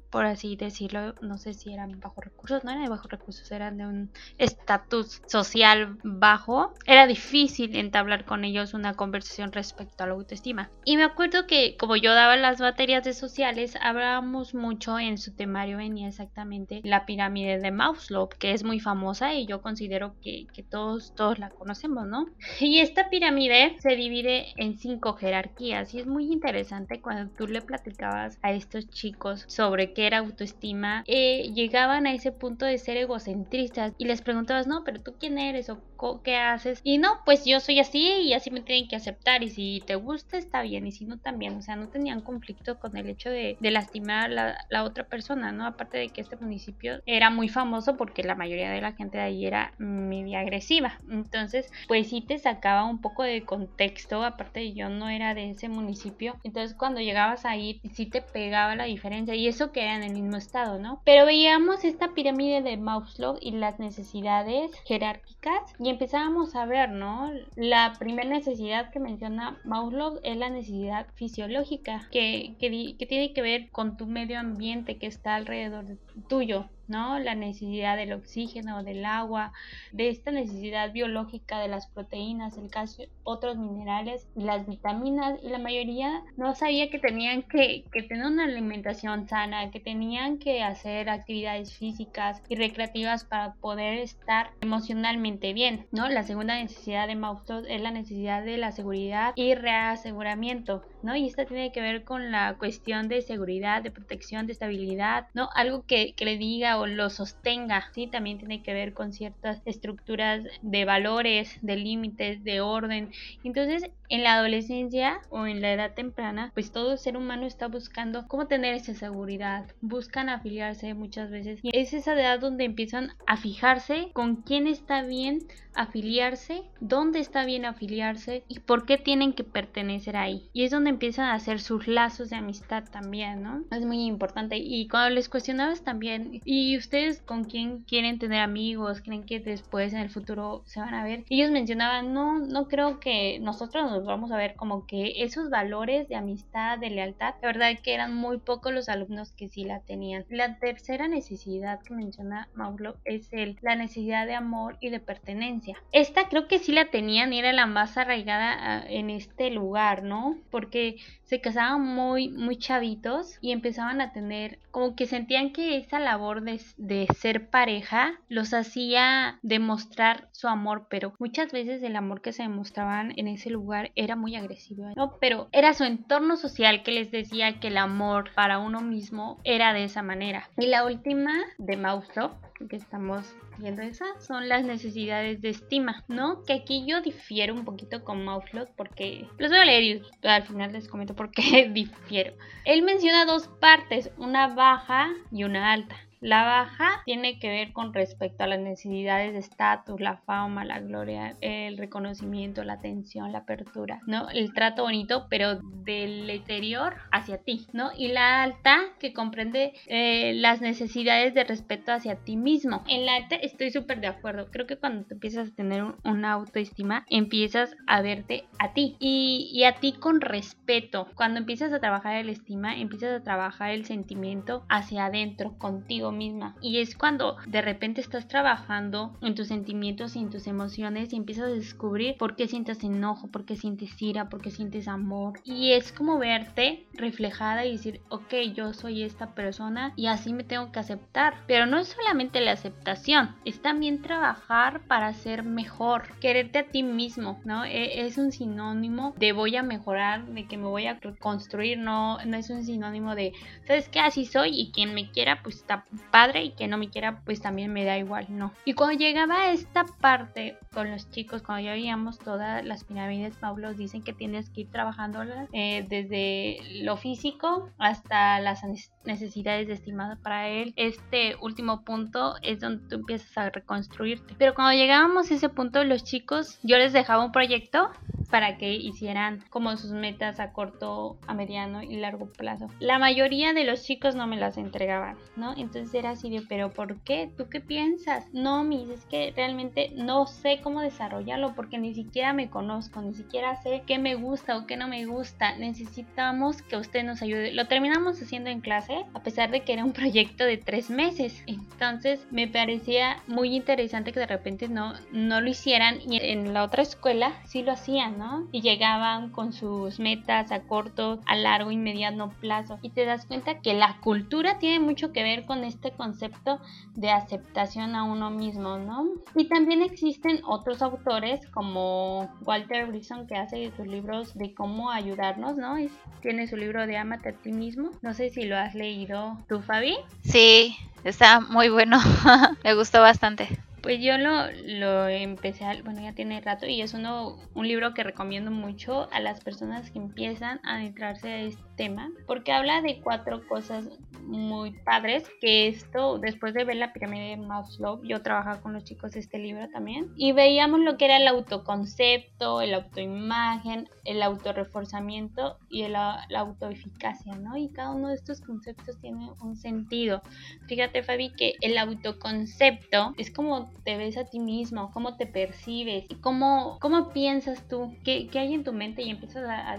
por 0.10 0.26
así 0.26 0.56
decirlo, 0.56 1.14
no 1.22 1.38
sé 1.38 1.54
si 1.54 1.72
eran 1.72 2.00
bajo 2.00 2.20
recursos, 2.22 2.64
no 2.64 2.72
eran 2.72 2.84
de 2.86 2.90
bajos 2.90 3.12
recursos, 3.12 3.52
eran 3.52 3.78
de 3.78 3.86
un 3.86 4.12
estatus 4.38 5.22
social 5.28 5.98
bajo. 6.04 6.74
Era 6.86 7.08
difícil 7.08 7.76
entablar 7.76 8.26
con 8.26 8.46
ellos 8.46 8.74
una 8.74 8.94
conversación 8.94 9.52
respecto 9.52 10.04
a 10.04 10.08
la 10.08 10.14
autoestima. 10.14 10.70
Y 10.86 10.98
me 10.98 11.04
acuerdo 11.04 11.48
que 11.48 11.76
como 11.78 11.96
yo 11.96 12.14
daba 12.14 12.36
las 12.36 12.60
materias 12.60 13.04
de 13.04 13.14
sociales, 13.14 13.76
hablábamos 13.82 14.54
mucho 14.54 15.00
en 15.00 15.18
su 15.18 15.36
temario 15.36 15.78
venía 15.78 16.08
exactamente 16.08 16.82
la 16.84 17.06
pirámide 17.06 17.60
de 17.60 17.72
Maslow, 17.72 18.30
que 18.30 18.54
es 18.54 18.64
muy 18.64 18.80
famosa 18.80 19.34
y 19.34 19.46
yo 19.46 19.62
considero 19.62 20.16
que, 20.22 20.48
que 20.54 20.64
todos, 20.64 21.14
todos 21.16 21.40
la 21.40 21.50
conocemos, 21.50 22.08
¿no? 22.08 22.28
Y 22.60 22.80
esta 22.80 23.10
pirámide 23.10 23.76
se 23.80 23.96
divide 23.96 24.48
en 24.58 24.78
cinco 24.78 25.14
jerarquías 25.14 25.94
y 25.94 26.00
es 26.00 26.08
muy 26.08 26.32
interesante 26.32 27.02
cuando 27.02 27.32
tú 27.36 27.48
le 27.48 27.62
platicabas 27.62 28.38
a 28.42 28.52
estos 28.52 28.90
chicos 28.90 29.46
sobre 29.48 29.94
qué 29.94 30.08
era 30.08 30.20
autoestima, 30.20 31.04
eh, 31.08 31.52
llegaban 31.54 32.08
a 32.08 32.14
ese 32.14 32.32
punto 32.32 32.66
de 32.66 32.78
ser 32.78 32.98
egocentristas 32.98 33.94
y 33.98 34.06
les 34.06 34.19
preguntabas, 34.24 34.68
no, 34.68 34.84
pero 34.84 35.02
tú 35.02 35.18
quién 35.20 35.38
eres 35.38 35.70
o 35.70 35.84
qué 36.24 36.38
haces. 36.38 36.82
Y 36.84 36.98
no, 36.98 37.20
pues 37.26 37.46
yo 37.46 37.60
soy 37.60 37.80
así 37.80 38.00
y 38.22 38.34
así 38.34 38.52
me 38.52 38.62
tienen 38.62 38.88
que 38.88 38.96
aceptar 38.96 39.44
y 39.44 39.50
si 39.50 39.84
te 39.86 39.96
gusta 39.96 40.38
está 40.38 40.62
bien 40.62 40.88
y 40.88 40.92
si 40.92 41.06
no 41.06 41.18
también. 41.20 41.58
O 41.58 41.62
sea, 41.62 41.76
no 41.76 41.90
tenían 41.90 42.22
conflicto 42.22 42.80
con 42.80 42.98
el 42.98 43.10
hecho 43.10 43.30
de, 43.30 43.58
lastimar 43.60 44.32
a 44.38 44.58
la, 44.70 44.84
otra 44.84 45.04
persona, 45.04 45.52
¿no? 45.52 45.66
Aparte 45.66 45.98
de 45.98 46.10
que 46.10 46.22
este 46.22 46.38
municipio 46.38 47.02
era 47.06 47.30
muy 47.30 47.50
famoso 47.50 47.98
porque 47.98 48.24
la 48.24 48.36
mayoría 48.36 48.72
de 48.72 48.82
la 48.82 48.94
gente 48.94 49.18
de 49.18 49.24
ahí 49.24 49.46
era 49.46 49.74
media 49.78 50.40
agresiva. 50.40 51.00
Entonces, 51.10 51.70
pues 51.88 52.10
sí 52.10 52.22
te 52.22 52.40
sacaba 52.40 52.86
un 52.86 53.02
poco 53.02 53.24
de 53.24 53.44
contexto. 53.44 54.24
Aparte 54.24 54.62
de 54.62 54.74
yo 54.74 54.90
no 54.90 55.10
era 55.10 55.34
de 55.34 55.52
ese 55.52 55.70
municipio. 55.70 56.38
Entonces 56.44 56.76
cuando 56.78 57.02
llegabas 57.02 57.46
ahí 57.46 57.82
sí 57.94 58.06
te 58.06 58.22
pegaba 58.22 58.76
la 58.76 58.86
diferencia. 58.86 59.36
Y 59.36 59.48
eso 59.48 59.72
que 59.72 59.84
era 59.84 59.96
en 59.96 60.04
el 60.04 60.14
mismo 60.14 60.38
estado, 60.38 60.80
¿no? 60.80 61.02
Pero 61.06 61.26
veíamos 61.26 61.84
esta 61.84 62.14
pirámide 62.14 62.62
de 62.62 62.78
Maslow 62.78 63.38
y 63.42 63.52
las 63.52 63.80
necesidades 63.80 64.72
jerárquicas 64.86 65.74
y 65.78 65.89
empezábamos 65.90 66.56
a 66.56 66.66
ver, 66.66 66.90
¿no? 66.92 67.32
La 67.56 67.94
primera 68.00 68.30
necesidad 68.30 68.92
que 68.92 69.00
menciona 69.00 69.60
Maslow 69.64 70.20
es 70.24 70.38
la 70.38 70.50
necesidad 70.50 71.08
fisiológica, 71.16 72.08
que, 72.12 72.56
que, 72.60 72.96
que 72.98 73.06
tiene 73.06 73.34
que 73.34 73.42
ver 73.42 73.70
con 73.72 73.98
tu 73.98 74.06
medio 74.08 74.40
ambiente 74.40 74.98
que 74.98 75.08
está 75.08 75.36
alrededor 75.36 75.86
tuyo. 76.28 76.70
¿No? 76.90 77.20
La 77.20 77.36
necesidad 77.36 77.98
del 77.98 78.14
oxígeno, 78.14 78.84
del 78.84 79.06
agua, 79.06 79.54
de 79.92 80.10
esta 80.10 80.32
necesidad 80.32 80.92
biológica 80.92 81.60
de 81.60 81.68
las 81.68 81.88
proteínas, 81.88 82.58
el 82.58 82.70
calcio, 82.70 83.08
otros 83.24 83.58
minerales, 83.58 84.28
las 84.36 84.68
vitaminas 84.68 85.40
y 85.44 85.50
la 85.50 85.60
mayoría 85.60 86.24
no 86.38 86.56
sabía 86.56 86.90
que 86.90 87.00
tenían 87.00 87.44
que, 87.44 87.86
que 87.92 88.04
tener 88.04 88.26
una 88.26 88.46
alimentación 88.46 89.28
sana, 89.28 89.72
que 89.72 89.80
tenían 89.80 90.40
que 90.40 90.64
hacer 90.64 91.10
actividades 91.10 91.74
físicas 91.78 92.42
y 92.50 92.56
recreativas 92.56 93.24
para 93.24 93.54
poder 93.56 94.00
estar 94.00 94.52
emocionalmente 94.62 95.54
bien, 95.54 95.86
¿no? 95.92 96.10
La 96.10 96.24
segunda 96.24 96.56
necesidad 96.56 97.08
de 97.08 97.16
Maslow 97.16 97.64
es 97.68 97.82
la 97.82 97.92
necesidad 97.92 98.44
de 98.44 98.58
la 98.58 98.72
seguridad 98.72 99.34
y 99.36 99.54
reaseguramiento, 99.56 100.84
¿no? 101.04 101.16
Y 101.16 101.28
esta 101.28 101.46
tiene 101.46 101.72
que 101.72 101.82
ver 101.82 102.04
con 102.04 102.32
la 102.32 102.56
cuestión 102.58 103.08
de 103.08 103.22
seguridad, 103.22 103.82
de 103.84 103.92
protección, 103.92 104.48
de 104.48 104.54
estabilidad, 104.54 105.28
¿no? 105.34 105.50
Algo 105.56 105.86
que, 105.86 106.14
que 106.14 106.26
le 106.26 106.38
diga 106.38 106.79
o 106.80 106.88
lo 106.88 107.10
sostenga, 107.10 107.86
¿sí? 107.94 108.08
También 108.08 108.38
tiene 108.38 108.64
que 108.64 108.74
ver 108.74 108.94
con 108.94 109.14
ciertas 109.14 109.62
estructuras 109.66 110.44
de 110.62 110.86
valores, 110.86 111.58
de 111.62 111.76
límites, 111.76 112.44
de 112.44 112.62
orden. 112.62 113.12
Entonces, 113.44 113.90
en 114.10 114.24
la 114.24 114.36
adolescencia 114.36 115.22
o 115.30 115.46
en 115.46 115.62
la 115.62 115.72
edad 115.72 115.94
temprana, 115.94 116.52
pues 116.54 116.72
todo 116.72 116.98
ser 116.98 117.16
humano 117.16 117.46
está 117.46 117.68
buscando 117.68 118.28
cómo 118.28 118.48
tener 118.48 118.74
esa 118.74 118.94
seguridad, 118.94 119.66
buscan 119.82 120.30
afiliarse 120.30 120.94
muchas 120.94 121.30
veces 121.30 121.60
y 121.62 121.70
es 121.78 121.94
esa 121.94 122.14
edad 122.14 122.40
donde 122.40 122.66
empiezan 122.66 123.12
a 123.28 123.38
fijarse 123.38 124.10
con 124.14 124.38
quién 124.38 124.68
está 124.68 125.04
bien 125.04 125.40
afiliarse, 125.76 126.64
dónde 126.82 127.20
está 127.20 127.46
bien 127.46 127.66
afiliarse 127.66 128.44
y 128.48 128.60
por 128.60 128.86
qué 128.86 128.98
tienen 128.98 129.34
que 129.34 129.44
pertenecer 129.44 130.18
ahí. 130.18 130.50
Y 130.52 130.64
es 130.64 130.72
donde 130.72 130.90
empiezan 130.90 131.26
a 131.26 131.36
hacer 131.36 131.62
sus 131.62 131.88
lazos 131.88 132.30
de 132.30 132.36
amistad 132.36 132.84
también, 132.92 133.44
¿no? 133.44 133.64
Es 133.72 133.86
muy 133.86 134.06
importante. 134.06 134.58
Y 134.58 134.88
cuando 134.88 135.16
les 135.16 135.30
cuestionabas 135.30 135.84
también, 135.84 136.42
¿y 136.44 136.69
ustedes 136.78 137.22
con 137.22 137.44
quién 137.44 137.84
quieren 137.84 138.20
tener 138.20 138.42
amigos? 138.42 139.02
¿Creen 139.02 139.24
que 139.24 139.40
después 139.40 139.94
en 139.94 140.00
el 140.00 140.10
futuro 140.10 140.64
se 140.66 140.80
van 140.80 140.94
a 140.94 141.04
ver? 141.04 141.24
Ellos 141.30 141.52
mencionaban, 141.52 142.14
no, 142.14 142.40
no 142.40 142.68
creo 142.68 143.00
que 143.00 143.40
nosotros 143.40 143.90
nos 143.90 144.06
vamos 144.06 144.32
a 144.32 144.38
ver 144.38 144.56
como 144.56 144.86
que 144.86 145.24
esos 145.24 145.50
valores 145.50 146.08
de 146.08 146.16
amistad, 146.16 146.78
de 146.78 146.90
lealtad, 146.90 147.36
la 147.42 147.48
verdad 147.48 147.80
que 147.84 147.94
eran 147.94 148.16
muy 148.16 148.38
pocos 148.38 148.74
los 148.74 148.90
alumnos 148.90 149.32
que 149.32 149.48
sí 149.48 149.64
la 149.64 149.80
tenían. 149.82 150.26
La 150.30 150.58
tercera 150.60 151.08
necesidad 151.08 151.82
que 151.82 151.94
menciona 151.94 152.50
Mauro 152.54 152.98
es 153.06 153.32
el, 153.32 153.58
la 153.62 153.76
necesidad 153.76 154.26
de 154.26 154.36
amor 154.36 154.78
y 154.80 154.90
de 154.90 155.00
pertenencia 155.00 155.50
esta 155.92 156.30
creo 156.30 156.48
que 156.48 156.60
sí 156.60 156.72
la 156.72 156.90
tenían 156.90 157.34
y 157.34 157.40
era 157.40 157.54
la 157.54 157.66
más 157.66 157.98
arraigada 157.98 158.56
ah, 158.60 158.84
en 158.88 159.10
este 159.10 159.50
lugar, 159.50 160.04
¿no? 160.04 160.38
Porque 160.52 160.98
se 161.30 161.42
casaban 161.42 161.84
muy, 161.84 162.30
muy 162.30 162.58
chavitos 162.58 163.38
y 163.40 163.52
empezaban 163.52 164.02
a 164.02 164.12
tener, 164.12 164.58
como 164.72 164.96
que 164.96 165.06
sentían 165.06 165.54
que 165.54 165.78
esa 165.78 166.00
labor 166.00 166.42
de, 166.42 166.60
de 166.78 167.06
ser 167.20 167.52
pareja 167.52 168.20
los 168.30 168.56
hacía 168.56 169.38
demostrar 169.44 170.28
su 170.32 170.48
amor, 170.48 170.88
pero 170.90 171.14
muchas 171.20 171.52
veces 171.52 171.84
el 171.84 171.96
amor 171.96 172.22
que 172.22 172.34
se 172.34 172.42
demostraban 172.42 173.14
en 173.16 173.28
ese 173.28 173.52
lugar 173.52 173.92
era 173.96 174.16
muy 174.16 174.36
agresivo, 174.36 174.90
¿no? 174.96 175.18
Pero 175.22 175.50
era 175.52 175.76
su 175.76 175.84
entorno 175.84 176.36
social 176.36 176.82
que 176.82 176.94
les 176.94 177.12
decía 177.12 177.60
que 177.60 177.68
el 177.68 177.78
amor 177.78 178.32
para 178.34 178.58
uno 178.58 178.82
mismo 178.82 179.38
era 179.44 179.72
de 179.74 179.84
esa 179.84 180.02
manera. 180.02 180.50
Y 180.58 180.66
la 180.66 180.84
última 180.84 181.34
de 181.60 181.78
Mauso, 181.78 182.32
que 182.68 182.76
estamos 182.76 183.36
viendo 183.58 183.82
esa, 183.82 184.06
son 184.20 184.50
las 184.50 184.66
necesidades 184.66 185.42
de 185.42 185.50
estima, 185.50 186.04
¿no? 186.08 186.44
Que 186.44 186.54
aquí 186.54 186.86
yo 186.88 187.02
difiero 187.02 187.54
un 187.54 187.66
poquito 187.66 188.04
con 188.04 188.26
Maslow 188.26 188.68
porque 188.76 189.28
los 189.38 189.50
voy 189.50 189.60
a 189.60 189.66
leer 189.66 189.84
y 189.84 190.28
al 190.28 190.44
final 190.44 190.74
les 190.74 190.88
comento 190.88 191.16
por 191.16 191.32
qué 191.32 191.70
difiero. 191.74 192.34
Él 192.66 192.84
menciona 192.84 193.26
dos 193.26 193.48
partes, 193.48 194.12
una 194.18 194.48
baja 194.48 195.10
y 195.32 195.44
una 195.44 195.72
alta. 195.72 195.96
La 196.22 196.44
baja 196.44 197.02
tiene 197.06 197.40
que 197.40 197.48
ver 197.48 197.72
con 197.72 197.94
respecto 197.94 198.44
a 198.44 198.48
las 198.48 198.60
necesidades 198.60 199.32
de 199.32 199.40
estatus, 199.40 200.02
la 200.02 200.18
fama, 200.18 200.66
la 200.66 200.80
gloria, 200.80 201.38
el 201.40 201.78
reconocimiento, 201.78 202.64
la 202.64 202.74
atención, 202.74 203.32
la 203.32 203.40
apertura, 203.40 204.02
¿no? 204.06 204.30
El 204.30 204.54
trato 204.54 204.84
bonito, 204.84 205.28
pero 205.30 205.60
del 205.62 206.30
exterior 206.30 206.96
hacia 207.12 207.38
ti, 207.38 207.68
¿no? 207.72 207.92
Y 207.98 208.10
la 208.10 208.44
alta 208.44 208.80
que 209.00 209.14
comprende 209.14 209.74
eh, 209.88 210.34
las 210.36 210.60
necesidades 210.60 211.34
de 211.34 211.46
respeto 211.46 211.94
hacia 211.94 212.16
ti 212.18 212.36
mismo. 212.36 212.84
En 212.88 213.06
la 213.06 213.16
alta 213.16 213.36
estoy 213.36 213.72
súper 213.72 214.02
de 214.02 214.08
acuerdo. 214.08 214.52
Creo 214.52 214.68
que 214.68 214.78
cuando 214.78 215.06
te 215.06 215.14
empiezas 215.14 215.50
a 215.50 215.56
tener 215.56 215.86
una 216.04 216.34
autoestima, 216.34 217.06
empiezas 217.10 217.76
a 217.88 218.02
verte 218.02 218.46
a 218.60 218.74
ti 218.74 218.98
y, 219.00 219.50
y 219.54 219.64
a 219.64 219.80
ti 219.80 219.94
con 219.94 220.20
respeto. 220.20 221.08
Cuando 221.16 221.40
empiezas 221.40 221.72
a 221.72 221.80
trabajar 221.80 222.16
el 222.16 222.30
estima, 222.30 222.76
empiezas 222.78 223.22
a 223.22 223.24
trabajar 223.24 223.72
el 223.72 223.86
sentimiento 223.86 224.66
hacia 224.68 225.06
adentro, 225.06 225.58
contigo 225.58 226.09
misma. 226.12 226.56
Y 226.62 226.80
es 226.80 226.96
cuando 226.96 227.38
de 227.48 227.62
repente 227.62 228.02
estás 228.02 228.28
trabajando 228.28 229.18
en 229.22 229.36
tus 229.36 229.48
sentimientos 229.48 230.16
y 230.16 230.20
en 230.20 230.30
tus 230.30 230.48
emociones 230.48 231.14
y 231.14 231.16
empiezas 231.16 231.46
a 231.46 231.54
descubrir 231.54 232.18
por 232.18 232.36
qué 232.36 232.48
sientes 232.48 232.84
enojo, 232.84 233.28
por 233.28 233.46
qué 233.46 233.56
sientes 233.56 234.02
ira, 234.02 234.30
por 234.30 234.42
qué 234.42 234.52
sientes 234.52 234.88
amor. 234.88 235.40
Y 235.44 235.72
es 235.72 235.92
como 235.92 236.18
verte 236.18 236.88
reflejada 236.94 237.66
y 237.66 237.74
decir, 237.74 238.02
ok, 238.10 238.34
yo 238.54 238.74
soy 238.74 239.04
esta 239.04 239.34
persona 239.34 239.94
y 239.96 240.08
así 240.08 240.34
me 240.34 240.44
tengo 240.44 240.72
que 240.72 240.80
aceptar. 240.80 241.36
Pero 241.48 241.66
no 241.66 241.78
es 241.78 241.90
solamente 241.90 242.42
la 242.42 242.52
aceptación, 242.52 243.36
es 243.46 243.62
también 243.62 244.02
trabajar 244.02 244.82
para 244.88 245.14
ser 245.14 245.44
mejor, 245.44 246.18
quererte 246.20 246.60
a 246.60 246.68
ti 246.68 246.84
mismo, 246.84 247.40
¿no? 247.46 247.66
E, 247.66 248.06
es 248.06 248.18
un 248.18 248.32
sinónimo 248.32 249.14
de 249.18 249.32
voy 249.32 249.56
a 249.56 249.64
mejorar, 249.64 250.26
de 250.28 250.48
que 250.48 250.58
me 250.58 250.68
voy 250.68 250.88
a 250.88 251.00
construir, 251.20 251.78
no, 251.78 252.18
no 252.26 252.38
es 252.38 252.50
un 252.50 252.64
sinónimo 252.64 253.16
de, 253.16 253.34
¿sabes 253.66 253.90
qué? 253.90 254.00
Así 254.00 254.26
soy 254.26 254.60
y 254.60 254.72
quien 254.72 254.94
me 254.94 255.10
quiera, 255.12 255.42
pues 255.44 255.58
está 255.58 255.86
padre 256.12 256.44
y 256.44 256.52
que 256.52 256.68
no 256.68 256.78
me 256.78 256.90
quiera, 256.90 257.22
pues 257.26 257.42
también 257.42 257.72
me 257.74 257.86
da 257.86 257.98
igual, 257.98 258.28
no. 258.30 258.54
Y 258.66 258.74
cuando 258.74 258.98
llegaba 258.98 259.42
a 259.42 259.52
esta 259.52 259.86
parte 259.86 260.58
con 260.74 260.92
los 260.92 261.10
chicos, 261.12 261.42
cuando 261.42 261.66
ya 261.66 261.72
veíamos 261.74 262.20
todas 262.20 262.64
las 262.66 262.84
pirámides, 262.84 263.36
Pablo 263.38 263.74
dicen 263.74 264.04
que 264.04 264.14
tienes 264.14 264.50
que 264.50 264.62
ir 264.62 264.72
trabajándolas 264.72 265.48
eh, 265.54 265.86
desde 265.88 266.60
lo 266.84 266.98
físico 266.98 267.70
hasta 267.78 268.40
las 268.40 268.62
necesidades 269.06 269.70
estimadas 269.70 270.20
para 270.20 270.50
él. 270.50 270.74
Este 270.76 271.36
último 271.42 271.84
punto 271.84 272.36
es 272.42 272.60
donde 272.60 272.88
tú 272.88 272.96
empiezas 272.96 273.38
a 273.38 273.50
reconstruirte. 273.50 274.36
Pero 274.38 274.54
cuando 274.54 274.74
llegábamos 274.74 275.32
a 275.32 275.36
ese 275.36 275.50
punto, 275.50 275.84
los 275.84 276.04
chicos, 276.04 276.60
yo 276.64 276.78
les 276.78 276.94
dejaba 276.94 277.26
un 277.26 277.32
proyecto 277.32 277.92
para 278.30 278.58
que 278.58 278.74
hicieran 278.74 279.44
como 279.50 279.76
sus 279.78 279.92
metas 279.92 280.40
a 280.40 280.52
corto, 280.52 281.18
a 281.28 281.34
mediano 281.34 281.82
y 281.82 281.98
largo 281.98 282.32
plazo. 282.32 282.68
La 282.80 283.00
mayoría 283.00 283.54
de 283.54 283.64
los 283.64 283.84
chicos 283.84 284.16
no 284.16 284.28
me 284.28 284.38
las 284.38 284.58
entregaban, 284.58 285.18
¿no? 285.36 285.54
Entonces 285.58 285.94
era 285.94 286.12
así 286.12 286.30
de, 286.30 286.42
pero 286.48 286.72
¿por 286.72 287.00
qué? 287.02 287.32
¿Tú 287.38 287.50
qué 287.50 287.60
piensas? 287.60 288.26
No, 288.34 288.64
mis, 288.64 288.90
es 288.90 289.06
que 289.06 289.34
realmente 289.36 289.92
no 289.96 290.28
sé 290.28 290.60
cómo 290.62 290.82
desarrollarlo 290.82 291.54
porque 291.56 291.78
ni 291.78 291.94
siquiera 291.94 292.34
me 292.34 292.50
conozco, 292.50 293.02
ni 293.02 293.14
siquiera 293.14 293.62
sé 293.62 293.84
qué 293.86 293.98
me 293.98 294.16
gusta 294.16 294.58
o 294.58 294.66
qué 294.66 294.78
no 294.78 294.88
me 294.88 295.06
gusta. 295.06 295.58
Necesitamos 295.58 296.62
que 296.62 296.78
usted 296.78 297.04
nos 297.04 297.22
ayude. 297.22 297.54
Lo 297.54 297.68
terminamos 297.68 298.22
haciendo 298.22 298.50
en 298.50 298.62
clase, 298.62 299.06
a 299.14 299.24
pesar 299.24 299.52
de 299.52 299.62
que 299.62 299.74
era 299.74 299.84
un 299.84 299.94
proyecto 299.94 300.46
de 300.46 300.58
tres 300.58 300.90
meses. 300.90 301.44
Entonces 301.48 302.26
me 302.32 302.48
parecía 302.48 303.18
muy 303.28 303.56
interesante 303.56 304.12
que 304.12 304.20
de 304.20 304.28
repente 304.28 304.68
no, 304.68 304.94
no 305.12 305.42
lo 305.42 305.50
hicieran 305.50 306.00
y 306.08 306.20
en 306.22 306.54
la 306.54 306.64
otra 306.64 306.84
escuela 306.84 307.34
sí 307.46 307.64
lo 307.64 307.72
hacían, 307.72 308.19
y 308.52 308.62
llegaban 308.62 309.30
con 309.30 309.54
sus 309.54 310.00
metas 310.00 310.52
a 310.52 310.62
corto, 310.62 311.20
a 311.26 311.36
largo 311.36 311.72
y 311.72 311.78
mediano 311.78 312.30
plazo. 312.40 312.80
Y 312.82 312.90
te 312.90 313.06
das 313.06 313.26
cuenta 313.26 313.60
que 313.60 313.74
la 313.74 313.98
cultura 314.02 314.60
tiene 314.60 314.80
mucho 314.80 315.12
que 315.12 315.24
ver 315.24 315.46
con 315.46 315.64
este 315.64 315.92
concepto 315.92 316.60
de 316.96 317.12
aceptación 317.12 317.96
a 317.96 318.04
uno 318.04 318.30
mismo, 318.30 318.78
¿no? 318.78 319.08
Y 319.36 319.46
también 319.48 319.82
existen 319.82 320.42
otros 320.46 320.82
autores 320.82 321.46
como 321.48 322.30
Walter 322.42 322.88
Brisson 322.88 323.28
que 323.28 323.36
hace 323.36 323.72
sus 323.76 323.88
libros 323.88 324.38
de 324.38 324.54
cómo 324.54 324.92
ayudarnos, 324.92 325.56
¿no? 325.56 325.78
tiene 326.22 326.48
su 326.48 326.58
libro 326.58 326.86
de 326.86 326.98
Amate 326.98 327.30
a 327.30 327.34
ti 327.34 327.52
mismo. 327.52 327.92
No 328.02 328.14
sé 328.14 328.30
si 328.30 328.44
lo 328.44 328.58
has 328.58 328.76
leído 328.76 329.38
tú, 329.48 329.62
Fabi. 329.62 329.98
Sí, 330.24 330.76
está 331.04 331.40
muy 331.40 331.70
bueno. 331.70 331.98
Me 332.64 332.74
gustó 332.76 333.02
bastante. 333.02 333.48
Pues 333.82 334.02
yo 334.02 334.18
lo, 334.18 334.52
lo 334.66 335.08
empecé, 335.08 335.66
bueno, 335.84 336.02
ya 336.02 336.14
tiene 336.14 336.42
rato 336.42 336.66
y 336.66 336.82
es 336.82 336.94
uno, 336.94 337.38
un 337.54 337.68
libro 337.68 337.94
que 337.94 338.04
recomiendo 338.04 338.52
mucho 338.52 339.10
a 339.12 339.20
las 339.20 339.42
personas 339.42 339.90
que 339.92 340.00
empiezan 340.00 340.60
a 340.64 340.76
adentrarse 340.76 341.30
a 341.30 341.42
este 341.42 341.64
tema, 341.78 342.10
porque 342.28 342.52
habla 342.52 342.82
de 342.82 343.00
cuatro 343.02 343.48
cosas 343.48 343.88
muy 344.22 344.72
padres, 344.72 345.28
que 345.42 345.70
esto, 345.70 346.20
después 346.20 346.54
de 346.54 346.66
ver 346.66 346.76
la 346.76 346.94
pirámide 346.94 347.30
de 347.30 347.38
Maslow, 347.38 348.04
yo 348.04 348.22
trabajaba 348.22 348.62
con 348.62 348.74
los 348.74 348.84
chicos 348.84 349.16
este 349.16 349.40
libro 349.40 349.70
también, 349.70 350.12
y 350.16 350.34
veíamos 350.34 350.82
lo 350.82 350.98
que 350.98 351.06
era 351.06 351.18
el 351.18 351.28
autoconcepto, 351.28 352.62
el 352.62 352.74
autoimagen, 352.74 353.90
el 354.04 354.22
autorreforzamiento 354.22 355.58
y 355.70 355.88
la 355.88 356.28
autoeficacia, 356.36 357.36
¿no? 357.36 357.58
Y 357.58 357.70
cada 357.70 357.92
uno 357.92 358.10
de 358.10 358.16
estos 358.16 358.42
conceptos 358.42 359.00
tiene 359.00 359.30
un 359.42 359.56
sentido. 359.56 360.22
Fíjate, 360.68 361.02
Fabi, 361.02 361.32
que 361.32 361.56
el 361.62 361.78
autoconcepto 361.78 363.14
es 363.18 363.32
como 363.32 363.69
te 363.84 363.98
ves 363.98 364.18
a 364.18 364.26
ti 364.26 364.40
mismo, 364.40 364.92
cómo 364.92 365.16
te 365.18 365.26
percibes, 365.26 366.06
cómo, 366.22 366.78
cómo 366.80 367.12
piensas 367.12 367.68
tú, 367.68 367.96
qué, 368.04 368.28
qué 368.28 368.40
hay 368.40 368.54
en 368.54 368.64
tu 368.64 368.74
mente 368.74 369.02
y 369.02 369.10
empiezas 369.10 369.46
a, 369.46 369.72
a 369.72 369.78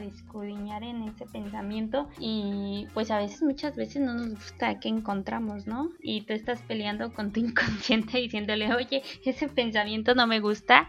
en 0.82 1.02
ese 1.08 1.26
pensamiento 1.26 2.08
y 2.18 2.86
pues 2.94 3.10
a 3.10 3.18
veces, 3.18 3.42
muchas 3.42 3.76
veces 3.76 4.02
no 4.02 4.14
nos 4.14 4.30
gusta 4.30 4.78
qué 4.80 4.88
encontramos, 4.88 5.66
¿no? 5.66 5.90
Y 6.02 6.22
tú 6.22 6.32
estás 6.32 6.62
peleando 6.62 7.12
con 7.12 7.32
tu 7.32 7.40
inconsciente 7.46 8.18
diciéndole, 8.18 8.72
oye, 8.74 9.02
ese 9.24 9.48
pensamiento 9.48 10.14
no 10.14 10.26
me 10.26 10.40
gusta, 10.40 10.88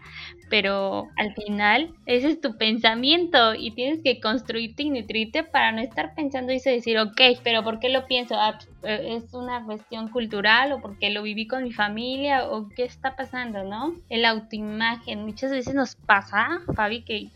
pero 0.50 1.08
al 1.18 1.34
final 1.34 1.94
ese 2.06 2.30
es 2.30 2.42
tu 2.42 2.58
pensamiento 2.58 3.56
y 3.56 3.72
tienes 3.72 4.02
que 4.04 4.20
construirte 4.20 4.84
y 4.84 4.90
nutrirte 4.90 5.44
para 5.44 5.72
no 5.72 5.82
estar 5.82 6.14
pensando 6.16 6.52
y 6.52 6.60
decir, 6.60 7.00
ok, 7.00 7.22
pero 7.44 7.64
¿por 7.64 7.80
qué 7.80 7.90
lo 7.90 8.06
pienso? 8.06 8.36
Ah, 8.36 8.58
eh, 8.84 9.18
¿Es 9.18 9.34
una 9.34 9.64
cuestión 9.66 10.10
cultural 10.10 10.72
o 10.74 10.82
porque 10.82 11.10
lo 11.10 11.24
viví 11.24 11.48
con 11.48 11.64
mi 11.64 11.72
familia 11.72 12.50
o 12.50 12.68
qué 12.76 12.84
está 12.92 13.16
pasando, 13.16 13.64
no? 13.64 13.96
El 14.10 14.26
autoimagen, 14.26 15.26
muchas 15.26 15.52
veces 15.52 15.74
nos 15.74 15.96
pasa, 15.96 16.62
Fabi, 16.76 17.04
que, 17.04 17.30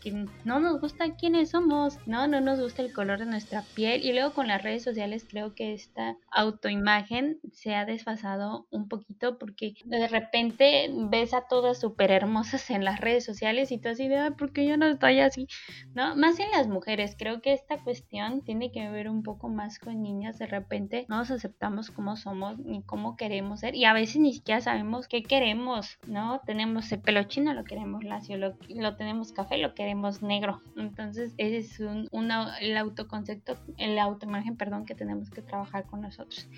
no 0.44 0.60
nos 0.60 0.80
gusta 0.80 1.16
quiénes 1.16 1.50
somos, 1.50 1.98
¿no? 2.06 2.28
No 2.28 2.40
nos 2.40 2.60
gusta 2.60 2.82
el 2.82 2.92
color 2.92 3.18
de 3.18 3.26
nuestra 3.26 3.62
piel 3.74 4.04
y 4.04 4.12
luego 4.12 4.32
con 4.32 4.48
las 4.48 4.62
redes 4.62 4.82
sociales 4.82 5.26
creo 5.28 5.54
que 5.54 5.74
esta 5.74 6.16
autoimagen 6.30 7.40
se 7.52 7.74
ha 7.74 7.84
desfasado 7.84 8.66
un 8.70 8.88
poquito 8.88 9.38
porque 9.38 9.74
de 9.84 10.08
repente 10.08 10.90
ves 10.92 11.34
a 11.34 11.42
todas 11.48 11.80
súper 11.80 12.10
hermosas 12.10 12.70
en 12.70 12.84
las 12.84 13.00
redes 13.00 13.24
sociales 13.24 13.72
y 13.72 13.78
tú 13.78 13.88
así 13.88 14.08
de, 14.08 14.30
¿por 14.32 14.52
qué 14.52 14.66
yo 14.66 14.76
no 14.76 14.86
estoy 14.86 15.20
así? 15.20 15.48
¿No? 15.94 16.16
Más 16.16 16.38
en 16.38 16.50
las 16.50 16.68
mujeres, 16.68 17.16
creo 17.18 17.40
que 17.40 17.52
esta 17.52 17.78
cuestión 17.82 18.42
tiene 18.42 18.70
que 18.70 18.88
ver 18.90 19.08
un 19.08 19.22
poco 19.22 19.48
más 19.48 19.78
con 19.78 20.02
niñas, 20.02 20.38
de 20.38 20.46
repente 20.46 21.06
no 21.08 21.16
nos 21.16 21.30
aceptamos 21.30 21.90
como 21.90 22.16
somos 22.16 22.58
ni 22.58 22.82
cómo 22.82 23.16
queremos 23.16 23.60
ser 23.60 23.74
y 23.74 23.84
a 23.84 23.92
veces 23.92 24.16
ni 24.16 24.32
siquiera 24.32 24.60
sabemos 24.60 25.08
qué 25.08 25.22
queremos, 25.22 25.45
¿no? 25.54 26.40
Tenemos 26.46 26.90
el 26.92 27.00
pelo 27.00 27.22
chino, 27.24 27.54
lo 27.54 27.64
queremos 27.64 28.04
lacio, 28.04 28.36
lo, 28.36 28.54
lo 28.68 28.96
tenemos 28.96 29.32
café, 29.32 29.58
lo 29.58 29.74
queremos 29.74 30.22
negro. 30.22 30.60
Entonces 30.76 31.32
ese 31.36 31.58
es 31.58 31.80
un, 31.80 32.08
el 32.60 32.76
autoconcepto, 32.76 33.56
el 33.78 33.98
autoimagen, 33.98 34.56
perdón, 34.56 34.84
que 34.86 34.94
tenemos 34.94 35.30
que 35.30 35.42
trabajar 35.42 35.84
con 35.84 36.00
nosotros. 36.00 36.48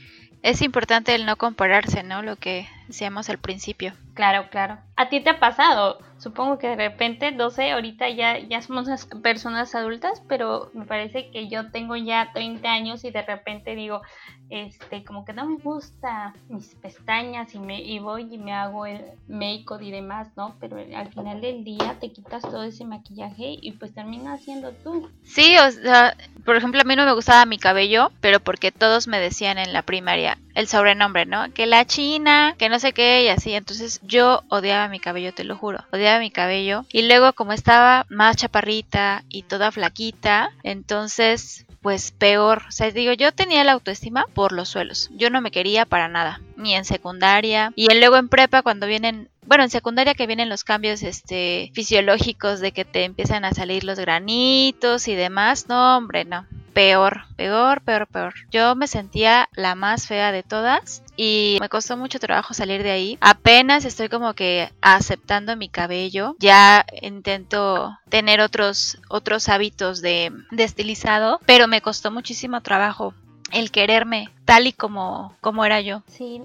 Es 0.43 0.63
importante 0.63 1.15
el 1.15 1.27
no 1.27 1.37
compararse, 1.37 2.03
¿no? 2.03 2.23
Lo 2.23 2.37
que 2.37 2.67
decíamos 2.87 3.29
al 3.29 3.39
principio. 3.39 3.93
Claro, 4.15 4.49
claro. 4.51 4.79
¿A 4.99 5.09
ti 5.09 5.21
te 5.21 5.31
ha 5.31 5.39
pasado? 5.39 6.01
Supongo 6.19 6.59
que 6.59 6.67
de 6.67 6.75
repente, 6.75 7.31
no 7.31 7.51
sé, 7.51 7.71
ahorita 7.71 8.11
ya, 8.11 8.41
ya 8.41 8.61
somos 8.63 8.89
personas 9.23 9.73
adultas, 9.77 10.21
pero 10.29 10.71
me 10.75 10.87
parece 10.87 11.31
que 11.31 11.49
yo 11.49 11.71
tengo 11.71 11.95
ya 11.95 12.33
30 12.35 12.69
años 12.69 13.05
y 13.05 13.13
de 13.13 13.23
repente 13.23 13.77
digo, 13.77 14.03
este, 14.51 15.05
como 15.05 15.25
que 15.25 15.33
no 15.33 15.47
me 15.47 15.59
gusta 15.59 16.35
mis 16.49 16.75
pestañas 16.75 17.55
y 17.55 17.61
me 17.61 17.81
y 17.81 18.01
voy 18.01 18.27
y 18.29 18.39
me 18.39 18.53
hago 18.53 18.87
el 18.87 19.03
make-up 19.29 19.83
y 19.83 19.93
demás, 19.93 20.29
¿no? 20.37 20.57
Pero 20.59 20.79
al 20.79 21.13
final 21.13 21.41
del 21.41 21.63
día 21.63 21.97
te 22.01 22.11
quitas 22.11 22.43
todo 22.43 22.65
ese 22.65 22.85
maquillaje 22.85 23.57
y 23.61 23.73
pues 23.73 23.95
termina 23.95 24.37
siendo 24.39 24.73
tú. 24.73 25.09
Sí, 25.23 25.57
o 25.59 25.71
sea, 25.71 26.17
por 26.45 26.57
ejemplo, 26.57 26.81
a 26.81 26.85
mí 26.85 26.97
no 26.97 27.05
me 27.05 27.13
gustaba 27.13 27.47
mi 27.47 27.59
cabello, 27.59 28.11
pero 28.21 28.41
porque 28.41 28.73
todos 28.73 29.07
me 29.07 29.21
decían 29.21 29.59
en 29.59 29.73
la 29.73 29.83
primaria 29.83 30.39
el 30.55 30.67
sobrenombre, 30.67 31.25
¿no? 31.25 31.53
Que 31.53 31.67
la 31.67 31.85
china, 31.85 32.57
que 32.59 32.69
no 32.69 32.81
sé 32.81 32.93
qué 32.93 33.23
y 33.23 33.29
así. 33.29 33.53
Entonces 33.53 34.01
yo 34.03 34.43
mi 34.89 35.01
cabello, 35.01 35.33
te 35.33 35.45
lo 35.45 35.57
juro. 35.57 35.85
Odiaba 35.93 36.19
mi 36.19 36.31
cabello. 36.31 36.85
Y 36.93 37.03
luego 37.03 37.33
como 37.33 37.53
estaba 37.53 38.07
más 38.09 38.37
chaparrita 38.37 39.25
y 39.29 39.43
toda 39.43 39.73
flaquita, 39.73 40.51
entonces 40.63 41.67
pues 41.81 42.11
peor. 42.11 42.63
O 42.69 42.73
sea, 42.73 42.91
digo, 42.91 43.13
yo 43.13 43.33
tenía 43.33 43.65
la 43.65 43.73
autoestima 43.73 44.27
por 44.35 44.53
los 44.53 44.69
suelos. 44.69 45.11
Yo 45.15 45.31
no 45.31 45.41
me 45.41 45.51
quería 45.51 45.87
para 45.87 46.09
nada, 46.09 46.41
ni 46.57 46.75
en 46.75 46.85
secundaria. 46.85 47.73
Y 47.77 47.87
luego 47.95 48.17
en 48.17 48.29
prepa 48.29 48.63
cuando 48.63 48.87
vienen 48.87 49.29
bueno, 49.47 49.65
en 49.65 49.71
secundaria 49.71 50.13
que 50.13 50.27
vienen 50.27 50.51
los 50.51 50.63
cambios 50.63 51.03
este 51.03 51.71
fisiológicos 51.73 52.61
de 52.61 52.73
que 52.73 52.85
te 52.85 53.05
empiezan 53.05 53.47
a 53.47 53.55
salir 53.55 53.83
los 53.83 53.99
granitos 53.99 55.09
y 55.09 55.15
demás. 55.15 55.69
No, 55.69 55.97
hombre, 55.97 56.27
no 56.27 56.47
peor, 56.79 57.23
peor, 57.35 57.81
peor, 57.81 58.07
peor. 58.07 58.35
Yo 58.53 58.77
me 58.77 58.87
sentía 58.87 59.49
la 59.57 59.75
más 59.75 60.07
fea 60.07 60.31
de 60.31 60.45
todas 60.45 61.03
y 61.19 61.59
me 61.61 61.69
costó 61.69 61.97
mucho 61.97 62.21
trabajo 62.21 62.55
salir 62.55 62.83
de 62.83 62.93
ahí. 62.93 63.19
Apenas 63.21 63.85
estoy 63.85 64.09
como 64.09 64.33
que 64.35 64.73
aceptando 64.81 65.57
mi 65.57 65.69
cabello. 65.69 66.37
Ya 66.39 66.87
intento 67.03 67.99
tener 68.09 68.41
otros 68.41 68.99
otros 69.11 69.49
hábitos 69.49 70.01
de, 70.01 70.33
de 70.53 70.65
estilizado, 70.65 71.41
pero 71.45 71.67
me 71.67 71.83
costó 71.83 72.11
muchísimo 72.13 72.63
trabajo 72.63 73.15
el 73.53 73.71
quererme 73.71 74.31
tal 74.45 74.69
y 74.69 74.73
como 74.73 75.37
como 75.41 75.65
era 75.65 75.81
yo. 75.81 76.03
Sí, 76.07 76.41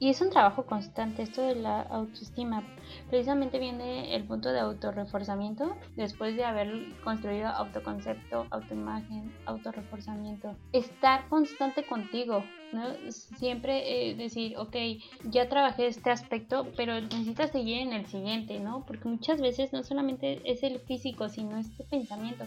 y 0.00 0.10
es 0.10 0.20
un 0.20 0.30
trabajo 0.30 0.66
constante 0.66 1.22
esto 1.22 1.42
de 1.42 1.54
la 1.54 1.82
autoestima 1.82 2.64
precisamente 3.08 3.58
viene 3.58 4.14
el 4.14 4.24
punto 4.24 4.52
de 4.52 4.60
autorreforzamiento 4.60 5.76
después 5.96 6.36
de 6.36 6.44
haber 6.44 6.70
construido 7.02 7.48
autoconcepto, 7.48 8.46
autoimagen, 8.50 9.32
autorreforzamiento. 9.46 10.56
Estar 10.72 11.28
constante 11.28 11.84
contigo, 11.84 12.44
¿no? 12.72 12.84
Siempre 13.10 14.10
eh, 14.10 14.14
decir, 14.14 14.56
ok, 14.58 14.76
ya 15.24 15.48
trabajé 15.48 15.86
este 15.86 16.10
aspecto, 16.10 16.66
pero 16.76 17.00
necesitas 17.00 17.50
seguir 17.50 17.78
en 17.78 17.92
el 17.92 18.06
siguiente, 18.06 18.58
¿no? 18.60 18.84
Porque 18.86 19.08
muchas 19.08 19.40
veces 19.40 19.72
no 19.72 19.82
solamente 19.82 20.40
es 20.44 20.62
el 20.62 20.80
físico, 20.80 21.28
sino 21.28 21.58
este 21.58 21.84
pensamiento. 21.84 22.44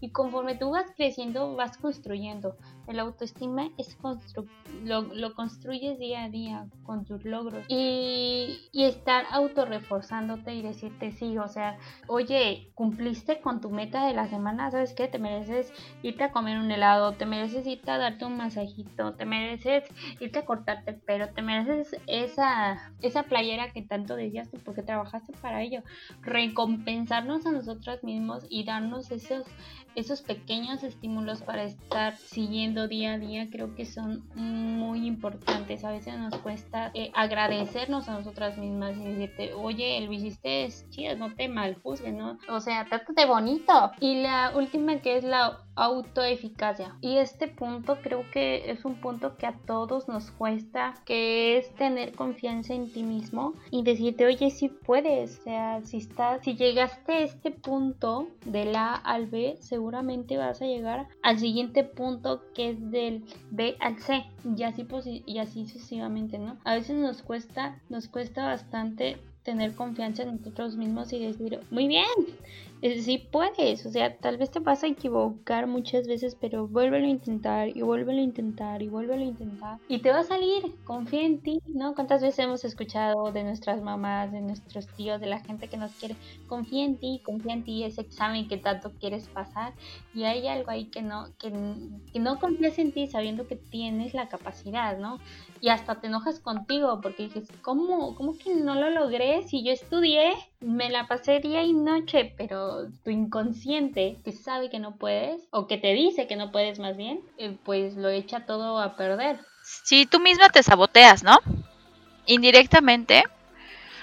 Y 0.00 0.10
conforme 0.10 0.54
tú 0.54 0.70
vas 0.70 0.90
creciendo, 0.96 1.54
vas 1.54 1.76
construyendo. 1.76 2.56
El 2.86 2.98
autoestima 2.98 3.70
es 3.76 3.94
constru 3.96 4.46
lo, 4.82 5.02
lo, 5.02 5.34
construyes 5.34 5.98
día 5.98 6.24
a 6.24 6.30
día 6.30 6.66
con 6.84 7.04
tus 7.04 7.24
logros 7.24 7.64
y, 7.68 8.68
y 8.72 8.84
estar 8.84 9.26
autorreforzándote 9.30 10.54
y 10.54 10.62
decirte 10.62 11.12
sí, 11.12 11.36
o 11.36 11.48
sea, 11.48 11.78
oye, 12.06 12.70
cumpliste 12.74 13.40
con 13.40 13.60
tu 13.60 13.70
meta 13.70 14.06
de 14.06 14.14
la 14.14 14.26
semana, 14.28 14.70
¿sabes 14.70 14.94
qué? 14.94 15.06
Te 15.06 15.18
mereces 15.18 15.72
irte 16.02 16.24
a 16.24 16.32
comer 16.32 16.58
un 16.58 16.70
helado, 16.70 17.12
te 17.12 17.26
mereces 17.26 17.66
irte 17.66 17.90
a 17.90 17.98
darte 17.98 18.24
un 18.24 18.36
masajito, 18.36 19.12
te 19.12 19.26
mereces 19.26 19.59
irte 20.20 20.38
a 20.38 20.44
cortarte 20.44 20.90
el 20.90 20.96
pelo, 20.96 21.28
te 21.28 21.42
mereces 21.42 22.00
esa, 22.06 22.92
esa 23.02 23.22
playera 23.24 23.72
que 23.72 23.82
tanto 23.82 24.16
decías 24.16 24.48
porque 24.64 24.82
trabajaste 24.82 25.32
para 25.40 25.62
ello. 25.62 25.82
Recompensarnos 26.22 27.46
a 27.46 27.52
nosotros 27.52 28.02
mismos 28.02 28.46
y 28.48 28.64
darnos 28.64 29.10
esos, 29.10 29.46
esos 29.94 30.22
pequeños 30.22 30.82
estímulos 30.82 31.42
para 31.42 31.64
estar 31.64 32.16
siguiendo 32.16 32.88
día 32.88 33.14
a 33.14 33.18
día 33.18 33.48
creo 33.50 33.74
que 33.74 33.84
son 33.84 34.24
muy 34.34 35.06
importantes. 35.06 35.84
A 35.84 35.90
veces 35.90 36.18
nos 36.18 36.36
cuesta 36.38 36.90
eh, 36.94 37.10
agradecernos 37.14 38.08
a 38.08 38.14
nosotras 38.14 38.58
mismas 38.58 38.96
y 38.96 39.04
decirte, 39.04 39.54
oye, 39.54 40.00
lo 40.00 40.12
hiciste 40.12 40.68
chido, 40.90 41.16
no 41.16 41.34
te 41.34 41.48
maljuzgues, 41.48 42.14
¿no? 42.14 42.38
O 42.48 42.60
sea, 42.60 42.84
trátate 42.84 43.26
bonito. 43.26 43.92
Y 44.00 44.22
la 44.22 44.52
última 44.56 44.98
que 44.98 45.16
es 45.16 45.24
la 45.24 45.60
autoeficacia. 45.80 46.96
Y 47.00 47.16
este 47.16 47.48
punto 47.48 47.98
creo 48.02 48.24
que 48.30 48.70
es 48.70 48.84
un 48.84 48.96
punto 49.00 49.36
que 49.36 49.46
a 49.46 49.56
todos 49.66 50.08
nos 50.08 50.30
cuesta, 50.30 50.94
que 51.04 51.56
es 51.56 51.74
tener 51.74 52.12
confianza 52.12 52.74
en 52.74 52.92
ti 52.92 53.02
mismo 53.02 53.54
y 53.70 53.82
decirte, 53.82 54.26
oye, 54.26 54.50
si 54.50 54.68
puedes, 54.68 55.38
o 55.40 55.42
sea, 55.42 55.80
si 55.82 55.98
estás, 55.98 56.42
si 56.42 56.54
llegaste 56.54 57.12
a 57.12 57.20
este 57.20 57.50
punto 57.50 58.28
del 58.44 58.76
A 58.76 58.94
al 58.94 59.26
B, 59.26 59.56
seguramente 59.80 60.36
vas 60.36 60.60
a 60.60 60.66
llegar 60.66 61.08
al 61.22 61.38
siguiente 61.38 61.84
punto 61.84 62.42
que 62.54 62.68
es 62.68 62.90
del 62.90 63.24
B 63.50 63.76
al 63.80 63.98
C 63.98 64.26
y 64.44 64.62
así, 64.64 64.86
y 65.24 65.38
así 65.38 65.66
sucesivamente, 65.66 66.38
¿no? 66.38 66.58
A 66.64 66.74
veces 66.74 66.96
nos 66.96 67.22
cuesta, 67.22 67.80
nos 67.88 68.06
cuesta 68.06 68.44
bastante 68.44 69.16
tener 69.42 69.74
confianza 69.74 70.22
en 70.22 70.36
nosotros 70.36 70.76
mismos 70.76 71.14
y 71.14 71.24
decir, 71.24 71.60
muy 71.70 71.88
bien, 71.88 72.04
sí 72.82 73.18
puedes, 73.30 73.84
o 73.84 73.90
sea, 73.90 74.16
tal 74.16 74.38
vez 74.38 74.50
te 74.50 74.58
vas 74.58 74.82
a 74.82 74.86
equivocar 74.86 75.66
muchas 75.66 76.06
veces, 76.06 76.36
pero 76.40 76.66
vuélvelo 76.66 77.06
a 77.06 77.10
intentar 77.10 77.68
y 77.76 77.82
vuélvelo 77.82 78.20
a 78.20 78.22
intentar 78.22 78.82
y 78.82 78.88
vuélvelo 78.88 79.22
a 79.22 79.26
intentar 79.26 79.78
y 79.88 79.98
te 79.98 80.10
va 80.10 80.20
a 80.20 80.24
salir, 80.24 80.74
confía 80.84 81.22
en 81.22 81.40
ti, 81.40 81.60
¿no? 81.66 81.94
¿Cuántas 81.94 82.22
veces 82.22 82.38
hemos 82.38 82.64
escuchado 82.64 83.32
de 83.32 83.44
nuestras 83.44 83.82
mamás, 83.82 84.32
de 84.32 84.40
nuestros 84.40 84.86
tíos, 84.88 85.20
de 85.20 85.26
la 85.26 85.40
gente 85.40 85.68
que 85.68 85.76
nos 85.76 85.92
quiere, 85.92 86.16
confía 86.46 86.84
en 86.84 86.96
ti, 86.96 87.20
confía 87.24 87.52
en 87.52 87.64
ti, 87.64 87.84
ese 87.84 88.00
examen 88.00 88.48
que 88.48 88.56
tanto 88.56 88.92
quieres 88.98 89.28
pasar 89.28 89.74
y 90.14 90.24
hay 90.24 90.46
algo 90.48 90.70
ahí 90.70 90.86
que 90.86 91.02
no, 91.02 91.26
que, 91.38 91.52
que 92.12 92.18
no 92.18 92.38
confías 92.38 92.78
en 92.78 92.92
ti 92.92 93.06
sabiendo 93.06 93.46
que 93.46 93.56
tienes 93.56 94.14
la 94.14 94.28
capacidad, 94.28 94.98
¿no? 94.98 95.18
Y 95.60 95.68
hasta 95.68 96.00
te 96.00 96.06
enojas 96.06 96.40
contigo 96.40 97.00
porque 97.02 97.24
dices, 97.24 97.48
¿cómo, 97.60 98.14
cómo 98.14 98.36
que 98.38 98.54
no 98.54 98.74
lo 98.74 98.88
logré 98.90 99.42
si 99.42 99.62
yo 99.62 99.72
estudié? 99.72 100.32
Me 100.60 100.88
la 100.88 101.06
pasé 101.06 101.40
día 101.40 101.62
y 101.62 101.74
noche, 101.74 102.34
pero 102.38 102.88
tu 103.04 103.10
inconsciente 103.10 104.18
que 104.24 104.32
sabe 104.32 104.70
que 104.70 104.78
no 104.78 104.96
puedes, 104.96 105.46
o 105.50 105.66
que 105.66 105.76
te 105.76 105.92
dice 105.92 106.26
que 106.26 106.36
no 106.36 106.50
puedes 106.50 106.78
más 106.78 106.96
bien, 106.96 107.20
eh, 107.36 107.56
pues 107.64 107.96
lo 107.96 108.08
echa 108.08 108.46
todo 108.46 108.78
a 108.78 108.96
perder. 108.96 109.40
Si 109.62 110.06
tú 110.06 110.18
misma 110.18 110.48
te 110.48 110.62
saboteas, 110.62 111.22
¿no? 111.22 111.38
Indirectamente 112.24 113.24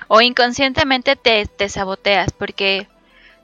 o 0.07 0.21
inconscientemente 0.21 1.15
te, 1.15 1.45
te 1.45 1.69
saboteas, 1.69 2.31
porque 2.33 2.87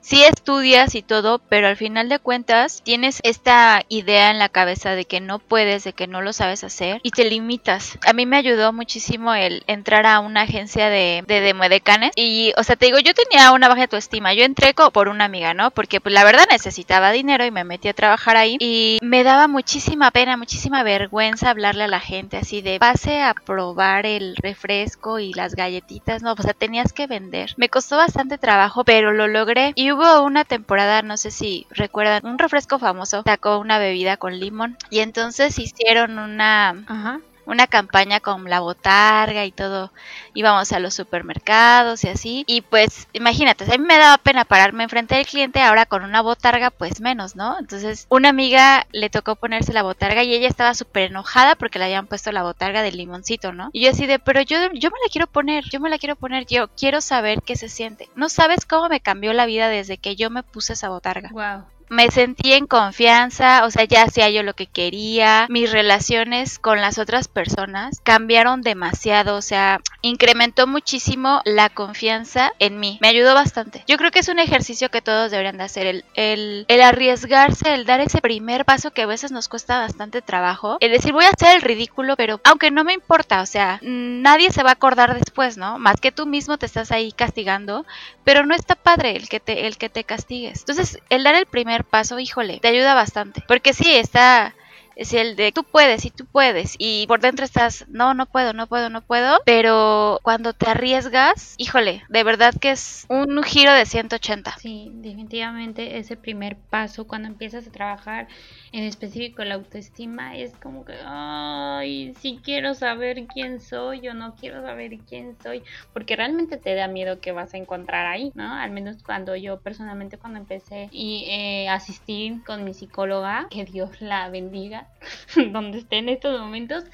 sí 0.04 0.22
estudias 0.22 0.94
y 0.94 1.02
todo, 1.02 1.40
pero 1.48 1.66
al 1.66 1.76
final 1.76 2.08
de 2.08 2.18
cuentas 2.18 2.82
tienes 2.84 3.20
esta 3.22 3.82
idea 3.88 4.30
en 4.30 4.38
la 4.38 4.50
cabeza 4.50 4.90
de 4.90 5.06
que 5.06 5.20
no 5.20 5.38
puedes, 5.38 5.84
de 5.84 5.94
que 5.94 6.06
no 6.06 6.20
lo 6.20 6.32
sabes 6.32 6.62
hacer 6.62 7.00
y 7.02 7.10
te 7.10 7.24
limitas. 7.24 7.98
A 8.06 8.12
mí 8.12 8.26
me 8.26 8.36
ayudó 8.36 8.72
muchísimo 8.72 9.34
el 9.34 9.64
entrar 9.66 10.06
a 10.06 10.20
una 10.20 10.42
agencia 10.42 10.90
de, 10.90 11.24
de 11.26 11.40
demodecanes 11.40 12.12
y, 12.16 12.52
o 12.56 12.62
sea, 12.62 12.76
te 12.76 12.86
digo, 12.86 12.98
yo 12.98 13.14
tenía 13.14 13.52
una 13.52 13.68
baja 13.68 13.82
autoestima. 13.82 14.34
Yo 14.34 14.44
entré 14.44 14.74
por 14.92 15.08
una 15.08 15.24
amiga, 15.24 15.54
¿no? 15.54 15.70
Porque 15.70 16.00
pues 16.00 16.12
la 16.12 16.24
verdad 16.24 16.46
necesitaba 16.50 17.12
dinero 17.12 17.44
y 17.44 17.50
me 17.50 17.64
metí 17.64 17.88
a 17.88 17.94
trabajar 17.94 18.36
ahí 18.36 18.56
y 18.60 18.98
me 19.02 19.22
daba 19.22 19.46
muchísima 19.46 20.10
pena, 20.10 20.36
muchísima 20.36 20.82
vergüenza 20.82 21.50
hablarle 21.50 21.84
a 21.84 21.88
la 21.88 22.00
gente 22.00 22.36
así 22.36 22.60
de 22.60 22.78
pase 22.78 23.22
a 23.22 23.34
probar 23.34 24.04
el 24.04 24.36
refresco 24.36 25.18
y 25.20 25.32
las 25.32 25.54
galletitas, 25.54 26.22
no, 26.22 26.32
o 26.32 26.42
sea, 26.42 26.54
tenías 26.54 26.92
que 26.92 27.06
vender. 27.06 27.54
Me 27.56 27.68
costó 27.68 27.96
bastante 27.96 28.36
trabajo, 28.36 28.84
pero 28.84 29.12
lo 29.12 29.28
logré 29.28 29.72
y 29.76 29.90
hubo 29.94 30.22
una 30.22 30.44
temporada, 30.44 31.02
no 31.02 31.16
sé 31.16 31.30
si 31.30 31.66
recuerdan, 31.70 32.26
un 32.26 32.38
refresco 32.38 32.78
famoso 32.78 33.22
sacó 33.24 33.58
una 33.58 33.78
bebida 33.78 34.16
con 34.16 34.38
limón 34.38 34.76
y 34.90 35.00
entonces 35.00 35.58
hicieron 35.58 36.18
una 36.18 36.70
Ajá 36.86 37.20
una 37.46 37.66
campaña 37.66 38.20
con 38.20 38.48
la 38.48 38.60
botarga 38.60 39.44
y 39.44 39.52
todo. 39.52 39.92
Íbamos 40.34 40.72
a 40.72 40.78
los 40.78 40.94
supermercados 40.94 42.04
y 42.04 42.08
así. 42.08 42.44
Y 42.46 42.62
pues, 42.62 43.08
imagínate, 43.12 43.64
a 43.64 43.78
mí 43.78 43.84
me 43.84 43.98
daba 43.98 44.18
pena 44.18 44.44
pararme 44.44 44.84
enfrente 44.84 45.14
del 45.14 45.26
cliente, 45.26 45.60
ahora 45.60 45.86
con 45.86 46.04
una 46.04 46.22
botarga, 46.22 46.70
pues 46.70 47.00
menos, 47.00 47.36
¿no? 47.36 47.58
Entonces, 47.58 48.06
una 48.08 48.30
amiga 48.30 48.86
le 48.92 49.10
tocó 49.10 49.36
ponerse 49.36 49.72
la 49.72 49.82
botarga 49.82 50.22
y 50.22 50.34
ella 50.34 50.48
estaba 50.48 50.74
súper 50.74 51.04
enojada 51.10 51.54
porque 51.54 51.78
le 51.78 51.86
habían 51.86 52.06
puesto 52.06 52.32
la 52.32 52.42
botarga 52.42 52.82
del 52.82 52.96
limoncito, 52.96 53.52
¿no? 53.52 53.70
Y 53.72 53.84
yo 53.84 53.90
así 53.90 54.06
de, 54.06 54.18
pero 54.18 54.40
yo, 54.42 54.58
yo 54.72 54.90
me 54.90 54.98
la 55.04 55.10
quiero 55.10 55.26
poner, 55.26 55.64
yo 55.70 55.80
me 55.80 55.90
la 55.90 55.98
quiero 55.98 56.16
poner, 56.16 56.46
yo 56.46 56.68
quiero 56.68 57.00
saber 57.00 57.42
qué 57.42 57.56
se 57.56 57.68
siente. 57.68 58.08
No 58.14 58.28
sabes 58.28 58.64
cómo 58.66 58.88
me 58.88 59.00
cambió 59.00 59.32
la 59.32 59.46
vida 59.46 59.68
desde 59.68 59.98
que 59.98 60.16
yo 60.16 60.30
me 60.30 60.42
puse 60.42 60.74
esa 60.74 60.88
botarga. 60.88 61.30
Wow 61.32 61.73
me 61.88 62.10
sentí 62.10 62.52
en 62.52 62.66
confianza, 62.66 63.64
o 63.64 63.70
sea, 63.70 63.84
ya 63.84 64.02
hacía 64.02 64.30
yo 64.30 64.42
lo 64.42 64.54
que 64.54 64.66
quería, 64.66 65.46
mis 65.48 65.70
relaciones 65.72 66.58
con 66.58 66.80
las 66.80 66.98
otras 66.98 67.28
personas 67.28 68.00
cambiaron 68.02 68.62
demasiado, 68.62 69.36
o 69.36 69.42
sea, 69.42 69.80
incrementó 70.02 70.66
muchísimo 70.66 71.40
la 71.44 71.68
confianza 71.68 72.52
en 72.58 72.80
mí, 72.80 72.98
me 73.00 73.08
ayudó 73.08 73.34
bastante. 73.34 73.84
Yo 73.86 73.96
creo 73.96 74.10
que 74.10 74.20
es 74.20 74.28
un 74.28 74.38
ejercicio 74.38 74.90
que 74.90 75.02
todos 75.02 75.30
deberían 75.30 75.58
de 75.58 75.64
hacer, 75.64 75.86
el, 75.86 76.04
el, 76.14 76.64
el 76.68 76.82
arriesgarse, 76.82 77.74
el 77.74 77.86
dar 77.86 78.00
ese 78.00 78.20
primer 78.20 78.64
paso 78.64 78.90
que 78.90 79.02
a 79.02 79.06
veces 79.06 79.32
nos 79.32 79.48
cuesta 79.48 79.78
bastante 79.78 80.22
trabajo, 80.22 80.78
el 80.80 80.92
decir 80.92 81.12
voy 81.12 81.24
a 81.24 81.30
hacer 81.30 81.56
el 81.56 81.62
ridículo, 81.62 82.16
pero 82.16 82.40
aunque 82.44 82.70
no 82.70 82.84
me 82.84 82.92
importa, 82.92 83.42
o 83.42 83.46
sea, 83.46 83.78
nadie 83.82 84.50
se 84.50 84.62
va 84.62 84.70
a 84.70 84.74
acordar 84.74 85.14
después, 85.18 85.56
¿no? 85.56 85.78
Más 85.78 86.00
que 86.00 86.12
tú 86.12 86.26
mismo 86.26 86.58
te 86.58 86.66
estás 86.66 86.92
ahí 86.92 87.12
castigando, 87.12 87.84
pero 88.24 88.46
no 88.46 88.54
está 88.54 88.74
padre 88.74 89.16
el 89.16 89.28
que 89.28 89.40
te, 89.40 89.66
el 89.66 89.76
que 89.76 89.88
te 89.88 90.04
castigues. 90.04 90.60
Entonces, 90.60 90.98
el 91.10 91.24
dar 91.24 91.34
el 91.34 91.46
primer 91.46 91.73
paso, 91.82 92.20
híjole, 92.20 92.60
te 92.60 92.68
ayuda 92.68 92.94
bastante. 92.94 93.42
Porque 93.48 93.72
sí, 93.72 93.96
está 93.96 94.54
es 94.96 95.12
el 95.12 95.36
de 95.36 95.52
tú 95.52 95.64
puedes 95.64 96.04
y 96.04 96.10
tú 96.10 96.26
puedes 96.26 96.76
y 96.78 97.06
por 97.06 97.20
dentro 97.20 97.44
estás 97.44 97.84
no 97.88 98.14
no 98.14 98.26
puedo 98.26 98.52
no 98.52 98.66
puedo 98.66 98.90
no 98.90 99.02
puedo 99.02 99.40
pero 99.44 100.20
cuando 100.22 100.52
te 100.52 100.70
arriesgas 100.70 101.54
híjole 101.58 102.04
de 102.08 102.24
verdad 102.24 102.54
que 102.60 102.70
es 102.70 103.06
un 103.08 103.42
giro 103.42 103.72
de 103.72 103.86
180 103.86 104.56
sí 104.58 104.90
definitivamente 104.94 105.98
ese 105.98 106.16
primer 106.16 106.56
paso 106.56 107.06
cuando 107.06 107.28
empiezas 107.28 107.66
a 107.66 107.72
trabajar 107.72 108.28
en 108.72 108.84
específico 108.84 109.44
la 109.44 109.54
autoestima 109.54 110.36
es 110.36 110.52
como 110.62 110.84
que 110.84 110.94
ay 111.04 111.93
si 112.24 112.38
quiero 112.42 112.72
saber 112.72 113.26
quién 113.26 113.60
soy 113.60 114.08
o 114.08 114.14
no 114.14 114.34
quiero 114.34 114.62
saber 114.62 114.92
quién 115.06 115.36
soy 115.42 115.62
porque 115.92 116.16
realmente 116.16 116.56
te 116.56 116.74
da 116.74 116.88
miedo 116.88 117.20
que 117.20 117.32
vas 117.32 117.52
a 117.52 117.58
encontrar 117.58 118.06
ahí 118.06 118.32
no 118.34 118.50
al 118.50 118.70
menos 118.70 119.02
cuando 119.02 119.36
yo 119.36 119.60
personalmente 119.60 120.16
cuando 120.16 120.38
empecé 120.38 120.88
y 120.90 121.26
eh, 121.28 121.68
asistir 121.68 122.42
con 122.46 122.64
mi 122.64 122.72
psicóloga 122.72 123.46
que 123.50 123.66
Dios 123.66 124.00
la 124.00 124.30
bendiga 124.30 124.88
donde 125.52 125.80
esté 125.80 125.98
en 125.98 126.08
estos 126.08 126.40
momentos, 126.40 126.84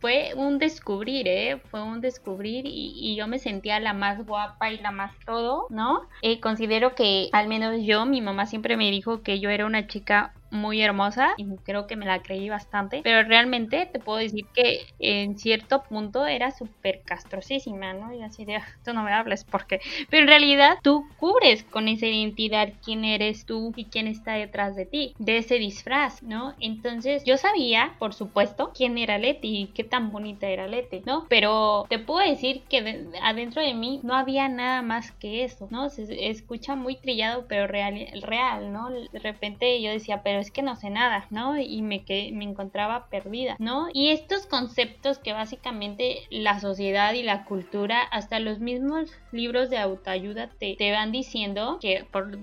fue 0.00 0.32
un 0.34 0.58
descubrir, 0.58 1.28
¿eh? 1.28 1.60
Fue 1.70 1.82
un 1.82 2.00
descubrir 2.00 2.64
y, 2.66 3.14
yo 3.16 3.28
me 3.28 3.38
sentía 3.38 3.78
la 3.80 3.92
más 3.92 4.24
guapa 4.24 4.70
y 4.70 4.78
la 4.78 4.90
más 4.92 5.12
todo, 5.26 5.66
¿no? 5.68 6.08
Eh, 6.22 6.40
considero 6.40 6.94
que 6.94 7.28
al 7.32 7.48
menos 7.48 7.76
yo, 7.82 8.06
mi 8.06 8.22
mamá 8.22 8.46
siempre 8.46 8.78
me 8.78 8.90
dijo 8.90 9.22
que 9.22 9.40
yo 9.40 9.50
era 9.50 9.66
una 9.66 9.86
chica 9.86 10.34
muy 10.50 10.82
hermosa 10.82 11.34
y 11.36 11.46
creo 11.64 11.86
que 11.86 11.96
me 11.96 12.06
la 12.06 12.22
creí 12.22 12.48
bastante, 12.48 13.00
pero 13.02 13.26
realmente 13.26 13.86
te 13.86 13.98
puedo 13.98 14.18
decir 14.18 14.46
que 14.54 14.86
en 14.98 15.38
cierto 15.38 15.82
punto 15.82 16.26
era 16.26 16.50
súper 16.50 17.02
castrosísima, 17.04 17.92
¿no? 17.92 18.12
Y 18.12 18.22
así 18.22 18.44
de, 18.44 18.56
ah, 18.56 18.66
tú 18.84 18.92
no 18.92 19.02
me 19.02 19.12
hables 19.12 19.44
porque, 19.44 19.80
pero 20.08 20.22
en 20.22 20.28
realidad 20.28 20.78
tú 20.82 21.06
cubres 21.18 21.64
con 21.64 21.88
esa 21.88 22.06
identidad 22.06 22.72
quién 22.84 23.04
eres 23.04 23.46
tú 23.46 23.72
y 23.76 23.86
quién 23.86 24.06
está 24.06 24.34
detrás 24.34 24.76
de 24.76 24.86
ti, 24.86 25.14
de 25.18 25.38
ese 25.38 25.56
disfraz, 25.56 26.22
¿no? 26.22 26.54
Entonces 26.60 27.24
yo 27.24 27.36
sabía, 27.36 27.94
por 27.98 28.14
supuesto, 28.14 28.72
quién 28.74 28.98
era 28.98 29.18
Leti 29.18 29.56
y 29.62 29.66
qué 29.68 29.84
tan 29.84 30.10
bonita 30.10 30.48
era 30.48 30.66
Leti, 30.66 31.02
¿no? 31.04 31.26
Pero 31.28 31.86
te 31.88 31.98
puedo 31.98 32.26
decir 32.28 32.62
que 32.68 33.08
adentro 33.22 33.62
de 33.62 33.74
mí 33.74 34.00
no 34.02 34.14
había 34.14 34.48
nada 34.48 34.82
más 34.82 35.12
que 35.12 35.44
eso, 35.44 35.68
¿no? 35.70 35.90
Se 35.90 36.28
escucha 36.30 36.74
muy 36.74 36.96
trillado, 36.96 37.46
pero 37.48 37.66
real, 37.66 38.06
real, 38.22 38.72
¿no? 38.72 38.90
De 38.90 39.18
repente 39.18 39.80
yo 39.80 39.90
decía, 39.90 40.22
pero 40.22 40.39
es 40.40 40.50
que 40.50 40.62
no 40.62 40.76
sé 40.76 40.90
nada, 40.90 41.26
¿no? 41.30 41.58
Y 41.58 41.82
me, 41.82 42.04
que, 42.04 42.30
me 42.32 42.44
encontraba 42.44 43.06
perdida, 43.08 43.56
¿no? 43.58 43.88
Y 43.92 44.08
estos 44.08 44.46
conceptos 44.46 45.18
que 45.18 45.32
básicamente 45.32 46.22
la 46.30 46.60
sociedad 46.60 47.12
y 47.14 47.22
la 47.22 47.44
cultura, 47.44 48.02
hasta 48.02 48.40
los 48.40 48.58
mismos 48.60 49.10
libros 49.32 49.70
de 49.70 49.78
autoayuda 49.78 50.50
te, 50.58 50.74
te 50.76 50.92
van 50.92 51.12
diciendo 51.12 51.78
que 51.80 52.06
por 52.10 52.38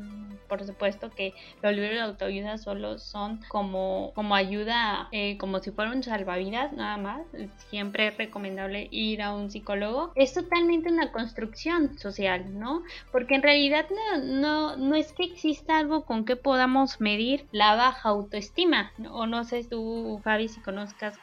por 0.47 0.65
supuesto 0.65 1.09
que 1.11 1.33
los 1.61 1.73
libros 1.73 1.93
de 1.93 2.01
autoayuda 2.01 2.57
solo 2.57 2.97
son 2.99 3.41
como, 3.47 4.11
como 4.15 4.35
ayuda, 4.35 5.07
eh, 5.11 5.37
como 5.37 5.59
si 5.59 5.71
fuera 5.71 5.91
un 5.91 6.03
salvavidas, 6.03 6.73
nada 6.73 6.97
más. 6.97 7.21
Siempre 7.69 8.07
es 8.07 8.17
recomendable 8.17 8.87
ir 8.91 9.21
a 9.21 9.33
un 9.33 9.49
psicólogo. 9.49 10.11
Es 10.15 10.33
totalmente 10.33 10.89
una 10.89 11.11
construcción 11.11 11.97
social, 11.97 12.57
¿no? 12.59 12.83
Porque 13.11 13.35
en 13.35 13.43
realidad 13.43 13.85
no, 13.89 14.23
no, 14.23 14.77
no 14.77 14.95
es 14.95 15.13
que 15.13 15.23
exista 15.23 15.77
algo 15.77 16.05
con 16.05 16.25
que 16.25 16.35
podamos 16.35 16.99
medir 17.01 17.47
la 17.51 17.75
baja 17.75 18.09
autoestima. 18.09 18.91
O 19.11 19.27
no 19.27 19.43
sé 19.43 19.63
tú, 19.63 20.19
Fabi, 20.23 20.47
si 20.47 20.61
conozcas 20.61 21.19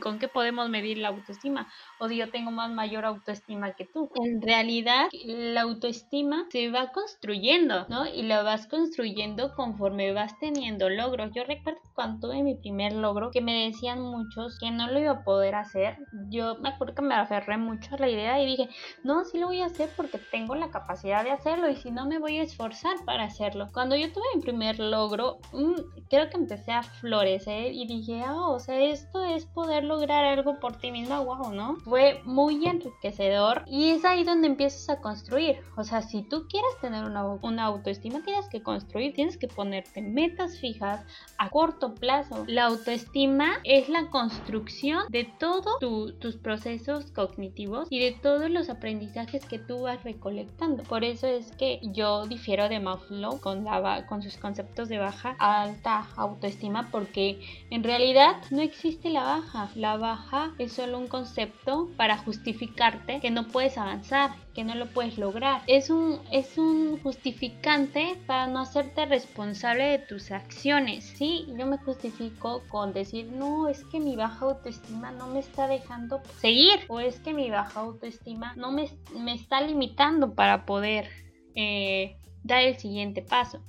con 0.00 0.18
qué 0.18 0.28
podemos 0.28 0.68
medir 0.68 0.98
la 0.98 1.08
autoestima. 1.08 1.68
O 1.98 2.08
yo 2.08 2.30
tengo 2.30 2.50
más 2.50 2.70
mayor 2.70 3.04
autoestima 3.04 3.72
que 3.74 3.86
tú. 3.86 4.10
En 4.14 4.42
realidad, 4.42 5.08
la 5.24 5.62
autoestima 5.62 6.46
se 6.50 6.70
va 6.70 6.92
construyendo, 6.92 7.86
¿no? 7.88 8.06
Y 8.06 8.22
la 8.22 8.42
vas 8.42 8.66
construyendo 8.66 9.54
conforme 9.54 10.12
vas 10.12 10.38
teniendo 10.38 10.88
logros. 10.90 11.30
Yo 11.34 11.44
recuerdo 11.44 11.80
cuando 11.94 12.28
tuve 12.28 12.42
mi 12.42 12.54
primer 12.54 12.92
logro 12.92 13.30
que 13.30 13.40
me 13.40 13.64
decían 13.66 14.00
muchos 14.02 14.58
que 14.58 14.70
no 14.70 14.88
lo 14.88 14.98
iba 14.98 15.12
a 15.12 15.24
poder 15.24 15.54
hacer. 15.54 15.98
Yo 16.28 16.56
me 16.56 16.70
acuerdo 16.70 16.94
que 16.94 17.02
me 17.02 17.14
aferré 17.14 17.56
mucho 17.56 17.94
a 17.94 17.98
la 17.98 18.08
idea 18.08 18.42
y 18.42 18.46
dije, 18.46 18.68
no, 19.02 19.24
sí 19.24 19.38
lo 19.38 19.46
voy 19.46 19.60
a 19.60 19.66
hacer 19.66 19.90
porque 19.96 20.18
tengo 20.30 20.54
la 20.54 20.70
capacidad 20.70 21.24
de 21.24 21.30
hacerlo 21.30 21.68
y 21.68 21.76
si 21.76 21.90
no 21.90 22.06
me 22.06 22.18
voy 22.18 22.38
a 22.38 22.42
esforzar 22.42 22.96
para 23.04 23.24
hacerlo. 23.24 23.68
Cuando 23.72 23.96
yo 23.96 24.12
tuve 24.12 24.24
mi 24.34 24.42
primer 24.42 24.78
logro, 24.78 25.38
mm, 25.52 26.06
creo 26.08 26.28
que 26.28 26.36
empecé 26.36 26.72
a 26.72 26.82
florecer 26.82 27.72
y 27.72 27.86
dije, 27.86 28.22
ah, 28.22 28.48
o 28.48 28.58
sea, 28.58 28.78
esto 28.80 29.24
es 29.24 29.46
poder 29.46 29.84
lograr 29.84 30.24
algo 30.24 30.58
por 30.60 30.76
ti 30.76 30.90
misma, 30.90 31.20
wow, 31.20 31.52
¿no? 31.52 31.76
Fue 31.86 32.20
muy 32.24 32.66
enriquecedor 32.66 33.62
y 33.64 33.90
es 33.90 34.04
ahí 34.04 34.24
donde 34.24 34.48
empiezas 34.48 34.88
a 34.88 35.00
construir. 35.00 35.58
O 35.76 35.84
sea, 35.84 36.02
si 36.02 36.24
tú 36.24 36.48
quieres 36.48 36.72
tener 36.80 37.04
una, 37.04 37.24
una 37.24 37.64
autoestima, 37.64 38.24
tienes 38.24 38.48
que 38.48 38.60
construir, 38.60 39.14
tienes 39.14 39.38
que 39.38 39.46
ponerte 39.46 40.02
metas 40.02 40.58
fijas 40.58 41.04
a 41.38 41.48
corto 41.48 41.94
plazo. 41.94 42.44
La 42.48 42.64
autoestima 42.64 43.60
es 43.62 43.88
la 43.88 44.10
construcción 44.10 45.04
de 45.10 45.30
todos 45.38 45.78
tus 46.18 46.36
procesos 46.36 47.12
cognitivos 47.12 47.86
y 47.88 48.00
de 48.00 48.10
todos 48.10 48.50
los 48.50 48.68
aprendizajes 48.68 49.44
que 49.44 49.60
tú 49.60 49.82
vas 49.82 50.02
recolectando. 50.02 50.82
Por 50.82 51.04
eso 51.04 51.28
es 51.28 51.52
que 51.52 51.78
yo 51.82 52.26
difiero 52.26 52.68
de 52.68 52.80
Maslow 52.80 53.40
con, 53.40 53.62
la, 53.62 54.06
con 54.06 54.22
sus 54.22 54.36
conceptos 54.38 54.88
de 54.88 54.98
baja 54.98 55.36
a 55.38 55.62
alta 55.62 56.08
autoestima 56.16 56.88
porque 56.90 57.38
en 57.70 57.84
realidad 57.84 58.42
no 58.50 58.60
existe 58.60 59.08
la 59.08 59.22
baja. 59.22 59.70
La 59.76 59.96
baja 59.96 60.52
es 60.58 60.72
solo 60.72 60.98
un 60.98 61.06
concepto 61.06 61.75
para 61.96 62.16
justificarte 62.16 63.20
que 63.20 63.30
no 63.30 63.46
puedes 63.48 63.78
avanzar, 63.78 64.30
que 64.54 64.64
no 64.64 64.74
lo 64.74 64.86
puedes 64.86 65.18
lograr. 65.18 65.62
Es 65.66 65.90
un, 65.90 66.20
es 66.32 66.58
un 66.58 66.98
justificante 67.02 68.16
para 68.26 68.46
no 68.46 68.60
hacerte 68.60 69.06
responsable 69.06 69.84
de 69.84 69.98
tus 69.98 70.30
acciones. 70.30 71.04
Sí, 71.04 71.46
yo 71.58 71.66
me 71.66 71.78
justifico 71.78 72.62
con 72.68 72.92
decir, 72.92 73.26
no, 73.26 73.68
es 73.68 73.84
que 73.84 74.00
mi 74.00 74.16
baja 74.16 74.46
autoestima 74.46 75.12
no 75.12 75.26
me 75.28 75.40
está 75.40 75.68
dejando 75.68 76.20
seguir. 76.40 76.80
O 76.88 77.00
es 77.00 77.20
que 77.20 77.32
mi 77.32 77.50
baja 77.50 77.80
autoestima 77.80 78.54
no 78.56 78.72
me, 78.72 78.88
me 79.18 79.34
está 79.34 79.60
limitando 79.60 80.34
para 80.34 80.64
poder 80.66 81.08
eh, 81.54 82.16
dar 82.42 82.62
el 82.62 82.76
siguiente 82.78 83.22
paso. 83.22 83.60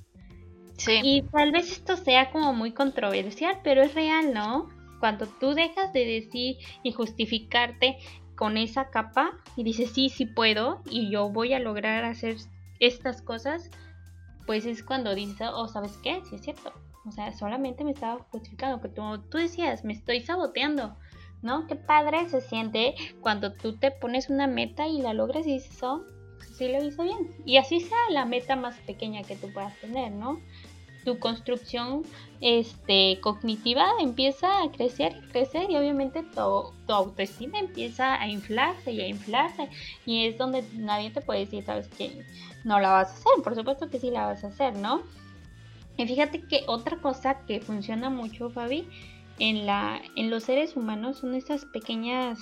Sí. 0.77 0.99
Y 1.03 1.21
tal 1.23 1.51
vez 1.51 1.71
esto 1.71 1.97
sea 1.97 2.29
como 2.31 2.53
muy 2.53 2.71
controversial, 2.71 3.59
pero 3.63 3.81
es 3.81 3.95
real, 3.95 4.33
¿no? 4.33 4.69
Cuando 4.99 5.27
tú 5.27 5.53
dejas 5.53 5.93
de 5.93 6.05
decir 6.05 6.57
y 6.83 6.91
justificarte 6.91 7.97
con 8.35 8.57
esa 8.57 8.89
capa 8.89 9.37
y 9.55 9.63
dices, 9.63 9.91
sí, 9.91 10.09
sí 10.09 10.25
puedo 10.25 10.81
y 10.89 11.09
yo 11.09 11.29
voy 11.29 11.53
a 11.53 11.59
lograr 11.59 12.03
hacer 12.05 12.37
estas 12.79 13.21
cosas, 13.21 13.69
pues 14.45 14.65
es 14.65 14.83
cuando 14.83 15.15
dices, 15.15 15.49
oh, 15.53 15.67
¿sabes 15.67 15.97
qué? 16.03 16.21
Sí 16.29 16.35
es 16.35 16.41
cierto. 16.41 16.71
O 17.05 17.11
sea, 17.11 17.31
solamente 17.33 17.83
me 17.83 17.91
estaba 17.91 18.19
justificando, 18.31 18.81
que 18.81 18.89
tú, 18.89 19.01
tú 19.29 19.37
decías, 19.37 19.83
me 19.83 19.93
estoy 19.93 20.21
saboteando, 20.21 20.95
¿no? 21.41 21.65
Qué 21.67 21.75
padre 21.75 22.27
se 22.29 22.41
siente 22.41 22.95
cuando 23.21 23.53
tú 23.53 23.77
te 23.77 23.91
pones 23.91 24.29
una 24.29 24.47
meta 24.47 24.87
y 24.87 25.01
la 25.01 25.13
logras 25.13 25.47
y 25.47 25.53
dices, 25.53 25.81
oh, 25.83 26.03
sí 26.57 26.67
lo 26.67 26.83
hice 26.83 27.03
bien. 27.03 27.35
Y 27.45 27.57
así 27.57 27.79
sea 27.79 27.97
la 28.09 28.25
meta 28.25 28.55
más 28.55 28.77
pequeña 28.79 29.23
que 29.23 29.35
tú 29.35 29.51
puedas 29.53 29.77
tener, 29.79 30.11
¿no? 30.11 30.41
Tu 31.07 31.19
construcción 31.19 32.03
este, 32.41 33.21
cognitiva 33.21 33.87
empieza 34.01 34.61
a 34.61 34.69
crecer 34.73 35.13
y 35.15 35.27
crecer 35.29 35.71
y 35.71 35.77
obviamente 35.77 36.21
tu, 36.21 36.73
tu, 36.85 36.93
autoestima 36.93 37.59
empieza 37.59 38.21
a 38.21 38.27
inflarse 38.27 38.91
y 38.91 38.99
a 38.99 39.07
inflarse 39.07 39.69
y 40.05 40.25
es 40.25 40.37
donde 40.37 40.65
nadie 40.73 41.09
te 41.09 41.21
puede 41.21 41.45
decir, 41.45 41.63
sabes 41.63 41.87
que 41.87 42.25
no 42.65 42.81
la 42.81 42.91
vas 42.91 43.07
a 43.07 43.13
hacer, 43.13 43.41
por 43.41 43.55
supuesto 43.55 43.89
que 43.89 44.01
sí 44.01 44.11
la 44.11 44.25
vas 44.25 44.43
a 44.43 44.47
hacer, 44.47 44.75
¿no? 44.75 45.01
Y 45.95 46.05
fíjate 46.05 46.41
que 46.41 46.65
otra 46.67 46.97
cosa 46.97 47.45
que 47.45 47.61
funciona 47.61 48.09
mucho, 48.09 48.49
Fabi, 48.49 48.89
en, 49.39 49.65
la, 49.65 50.01
en 50.17 50.29
los 50.29 50.43
seres 50.43 50.75
humanos 50.75 51.19
son 51.19 51.35
esas 51.35 51.63
pequeñas 51.63 52.37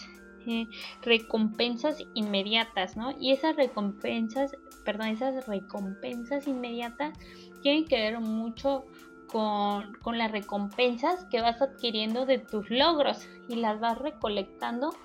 recompensas 1.01 1.97
inmediatas, 2.13 2.97
¿no? 2.97 3.11
Y 3.19 3.31
esas 3.31 3.55
recompensas, 3.55 4.51
perdón, 4.83 5.07
esas 5.07 5.47
recompensas 5.47 6.47
inmediatas 6.47 7.17
tienen 7.61 7.85
que 7.85 7.97
ver 7.97 8.19
mucho 8.19 8.85
con, 9.27 10.17
las 10.17 10.31
recompensas 10.31 11.25
que 11.25 11.41
vas 11.41 11.61
adquiriendo 11.61 12.25
de 12.25 12.37
tus 12.37 12.69
logros 12.69 13.27
y 13.49 13.55
las 13.55 13.79
vas 13.79 13.97
recolectando 13.97 14.95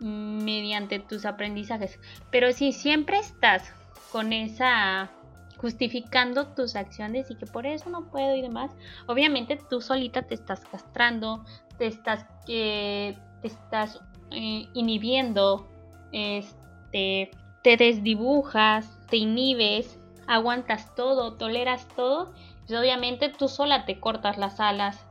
mediante 0.00 0.98
tus 0.98 1.24
aprendizajes. 1.24 1.98
Pero 2.30 2.52
si 2.52 2.72
siempre 2.72 3.18
estás 3.18 3.72
con 4.12 4.32
esa 4.32 5.10
justificando 5.56 6.48
tus 6.48 6.76
acciones 6.76 7.30
y 7.30 7.36
que 7.36 7.46
por 7.46 7.66
eso 7.66 7.88
no 7.88 8.10
puedo 8.10 8.36
y 8.36 8.42
demás, 8.42 8.70
obviamente 9.06 9.58
tú 9.70 9.80
solita 9.80 10.22
te 10.22 10.34
estás 10.34 10.60
castrando, 10.66 11.44
te 11.78 11.86
estás, 11.86 12.26
eh, 12.48 13.16
te 13.40 13.48
estás 13.48 14.00
eh, 14.34 14.68
inhibiendo, 14.74 15.66
este, 16.12 17.30
te 17.62 17.76
desdibujas, 17.76 18.98
te 19.08 19.16
inhibes 19.16 19.98
aguantas 20.26 20.94
todo, 20.94 21.34
toleras 21.34 21.86
todo, 21.96 22.32
pues 22.66 22.78
obviamente 22.78 23.28
tú 23.28 23.48
sola 23.48 23.84
te 23.84 24.00
cortas 24.00 24.38
las 24.38 24.60
alas 24.60 25.06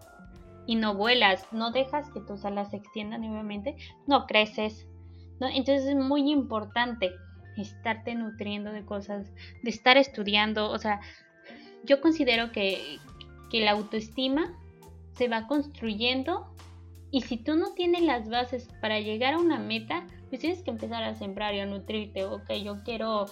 y 0.66 0.76
no 0.76 0.96
vuelas, 0.96 1.46
no 1.52 1.72
dejas 1.72 2.10
que 2.12 2.22
tus 2.22 2.46
alas 2.46 2.72
se 2.72 2.78
extiendan 2.78 3.24
obviamente 3.24 3.76
no 4.08 4.26
creces. 4.26 4.88
Entonces 5.40 5.88
es 5.88 5.96
muy 5.96 6.32
importante 6.32 7.12
estarte 7.58 8.16
nutriendo 8.16 8.72
de 8.72 8.86
cosas, 8.86 9.28
de 9.62 9.70
estar 9.70 9.98
estudiando, 9.98 10.72
o 10.72 10.78
sea, 10.78 11.02
yo 11.84 12.00
considero 12.02 12.52
que, 12.52 12.98
que 13.50 13.60
la 13.60 13.72
autoestima 13.72 14.58
se 15.16 15.28
va 15.28 15.48
construyendo 15.48 16.53
y 17.14 17.22
si 17.22 17.38
tú 17.38 17.56
no 17.56 17.74
tienes 17.74 18.02
las 18.02 18.28
bases 18.28 18.68
para 18.82 19.00
llegar 19.00 19.36
a 19.36 19.38
una 19.38 19.60
meta, 19.60 20.04
pues 20.30 20.42
tienes 20.42 20.64
que 20.64 20.72
empezar 20.72 21.04
a 21.04 21.14
sembrar 21.14 21.54
y 21.54 21.60
a 21.60 21.66
nutrirte. 21.68 22.26
Ok, 22.26 22.52
yo 22.54 22.84
quiero 22.84 23.28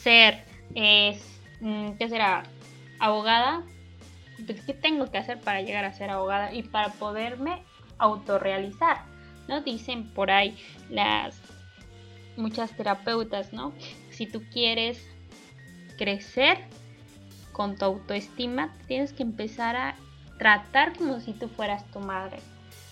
ser 0.00 0.42
es, 0.74 1.40
mm, 1.60 1.92
¿qué 1.92 2.08
será? 2.08 2.42
Abogada. 2.98 3.62
Pues, 4.44 4.62
¿Qué 4.62 4.74
tengo 4.74 5.12
que 5.12 5.18
hacer 5.18 5.38
para 5.38 5.62
llegar 5.62 5.84
a 5.84 5.92
ser 5.92 6.10
abogada 6.10 6.52
y 6.52 6.64
para 6.64 6.88
poderme 6.94 7.62
autorrealizar? 7.98 9.02
¿No? 9.46 9.60
Dicen 9.60 10.12
por 10.12 10.32
ahí 10.32 10.58
las 10.88 11.40
muchas 12.36 12.76
terapeutas, 12.76 13.52
¿no? 13.52 13.72
Si 14.10 14.26
tú 14.26 14.42
quieres 14.52 15.06
crecer 15.96 16.58
con 17.52 17.76
tu 17.76 17.84
autoestima, 17.84 18.74
tienes 18.88 19.12
que 19.12 19.22
empezar 19.22 19.76
a 19.76 19.94
tratar 20.36 20.96
como 20.96 21.20
si 21.20 21.32
tú 21.32 21.48
fueras 21.48 21.86
tu 21.92 22.00
madre, 22.00 22.38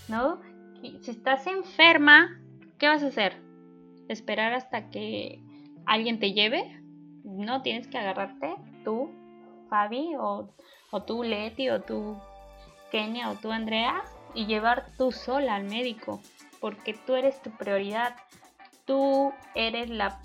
¿no? 0.09 0.41
Si 0.81 1.11
estás 1.11 1.47
enferma, 1.47 2.41
¿qué 2.79 2.89
vas 2.89 3.03
a 3.03 3.09
hacer? 3.09 3.43
¿Esperar 4.09 4.53
hasta 4.53 4.91
que 4.91 5.43
alguien 5.87 6.19
te 6.19 6.33
lleve? 6.33 6.79
no 7.29 7.63
tienes 7.63 7.87
que 7.87 7.99
agarrarte 7.99 8.57
tú, 8.85 9.11
Fabi, 9.69 10.15
o, 10.19 10.49
o 10.91 11.03
tú, 11.03 11.23
Leti, 11.23 11.69
o 11.69 11.81
tú, 11.81 12.17
Kenia, 12.91 13.31
o 13.31 13.35
tú, 13.35 13.53
Andrea, 13.53 14.03
y 14.35 14.47
llevar 14.47 14.87
tú 14.97 15.13
sola 15.13 15.57
al 15.57 15.65
médico, 15.65 16.21
porque 16.61 16.95
tú 16.95 17.15
eres 17.15 17.41
tu 17.43 17.51
prioridad, 17.51 18.17
tú 18.87 19.33
eres 19.55 19.91
la, 19.91 20.21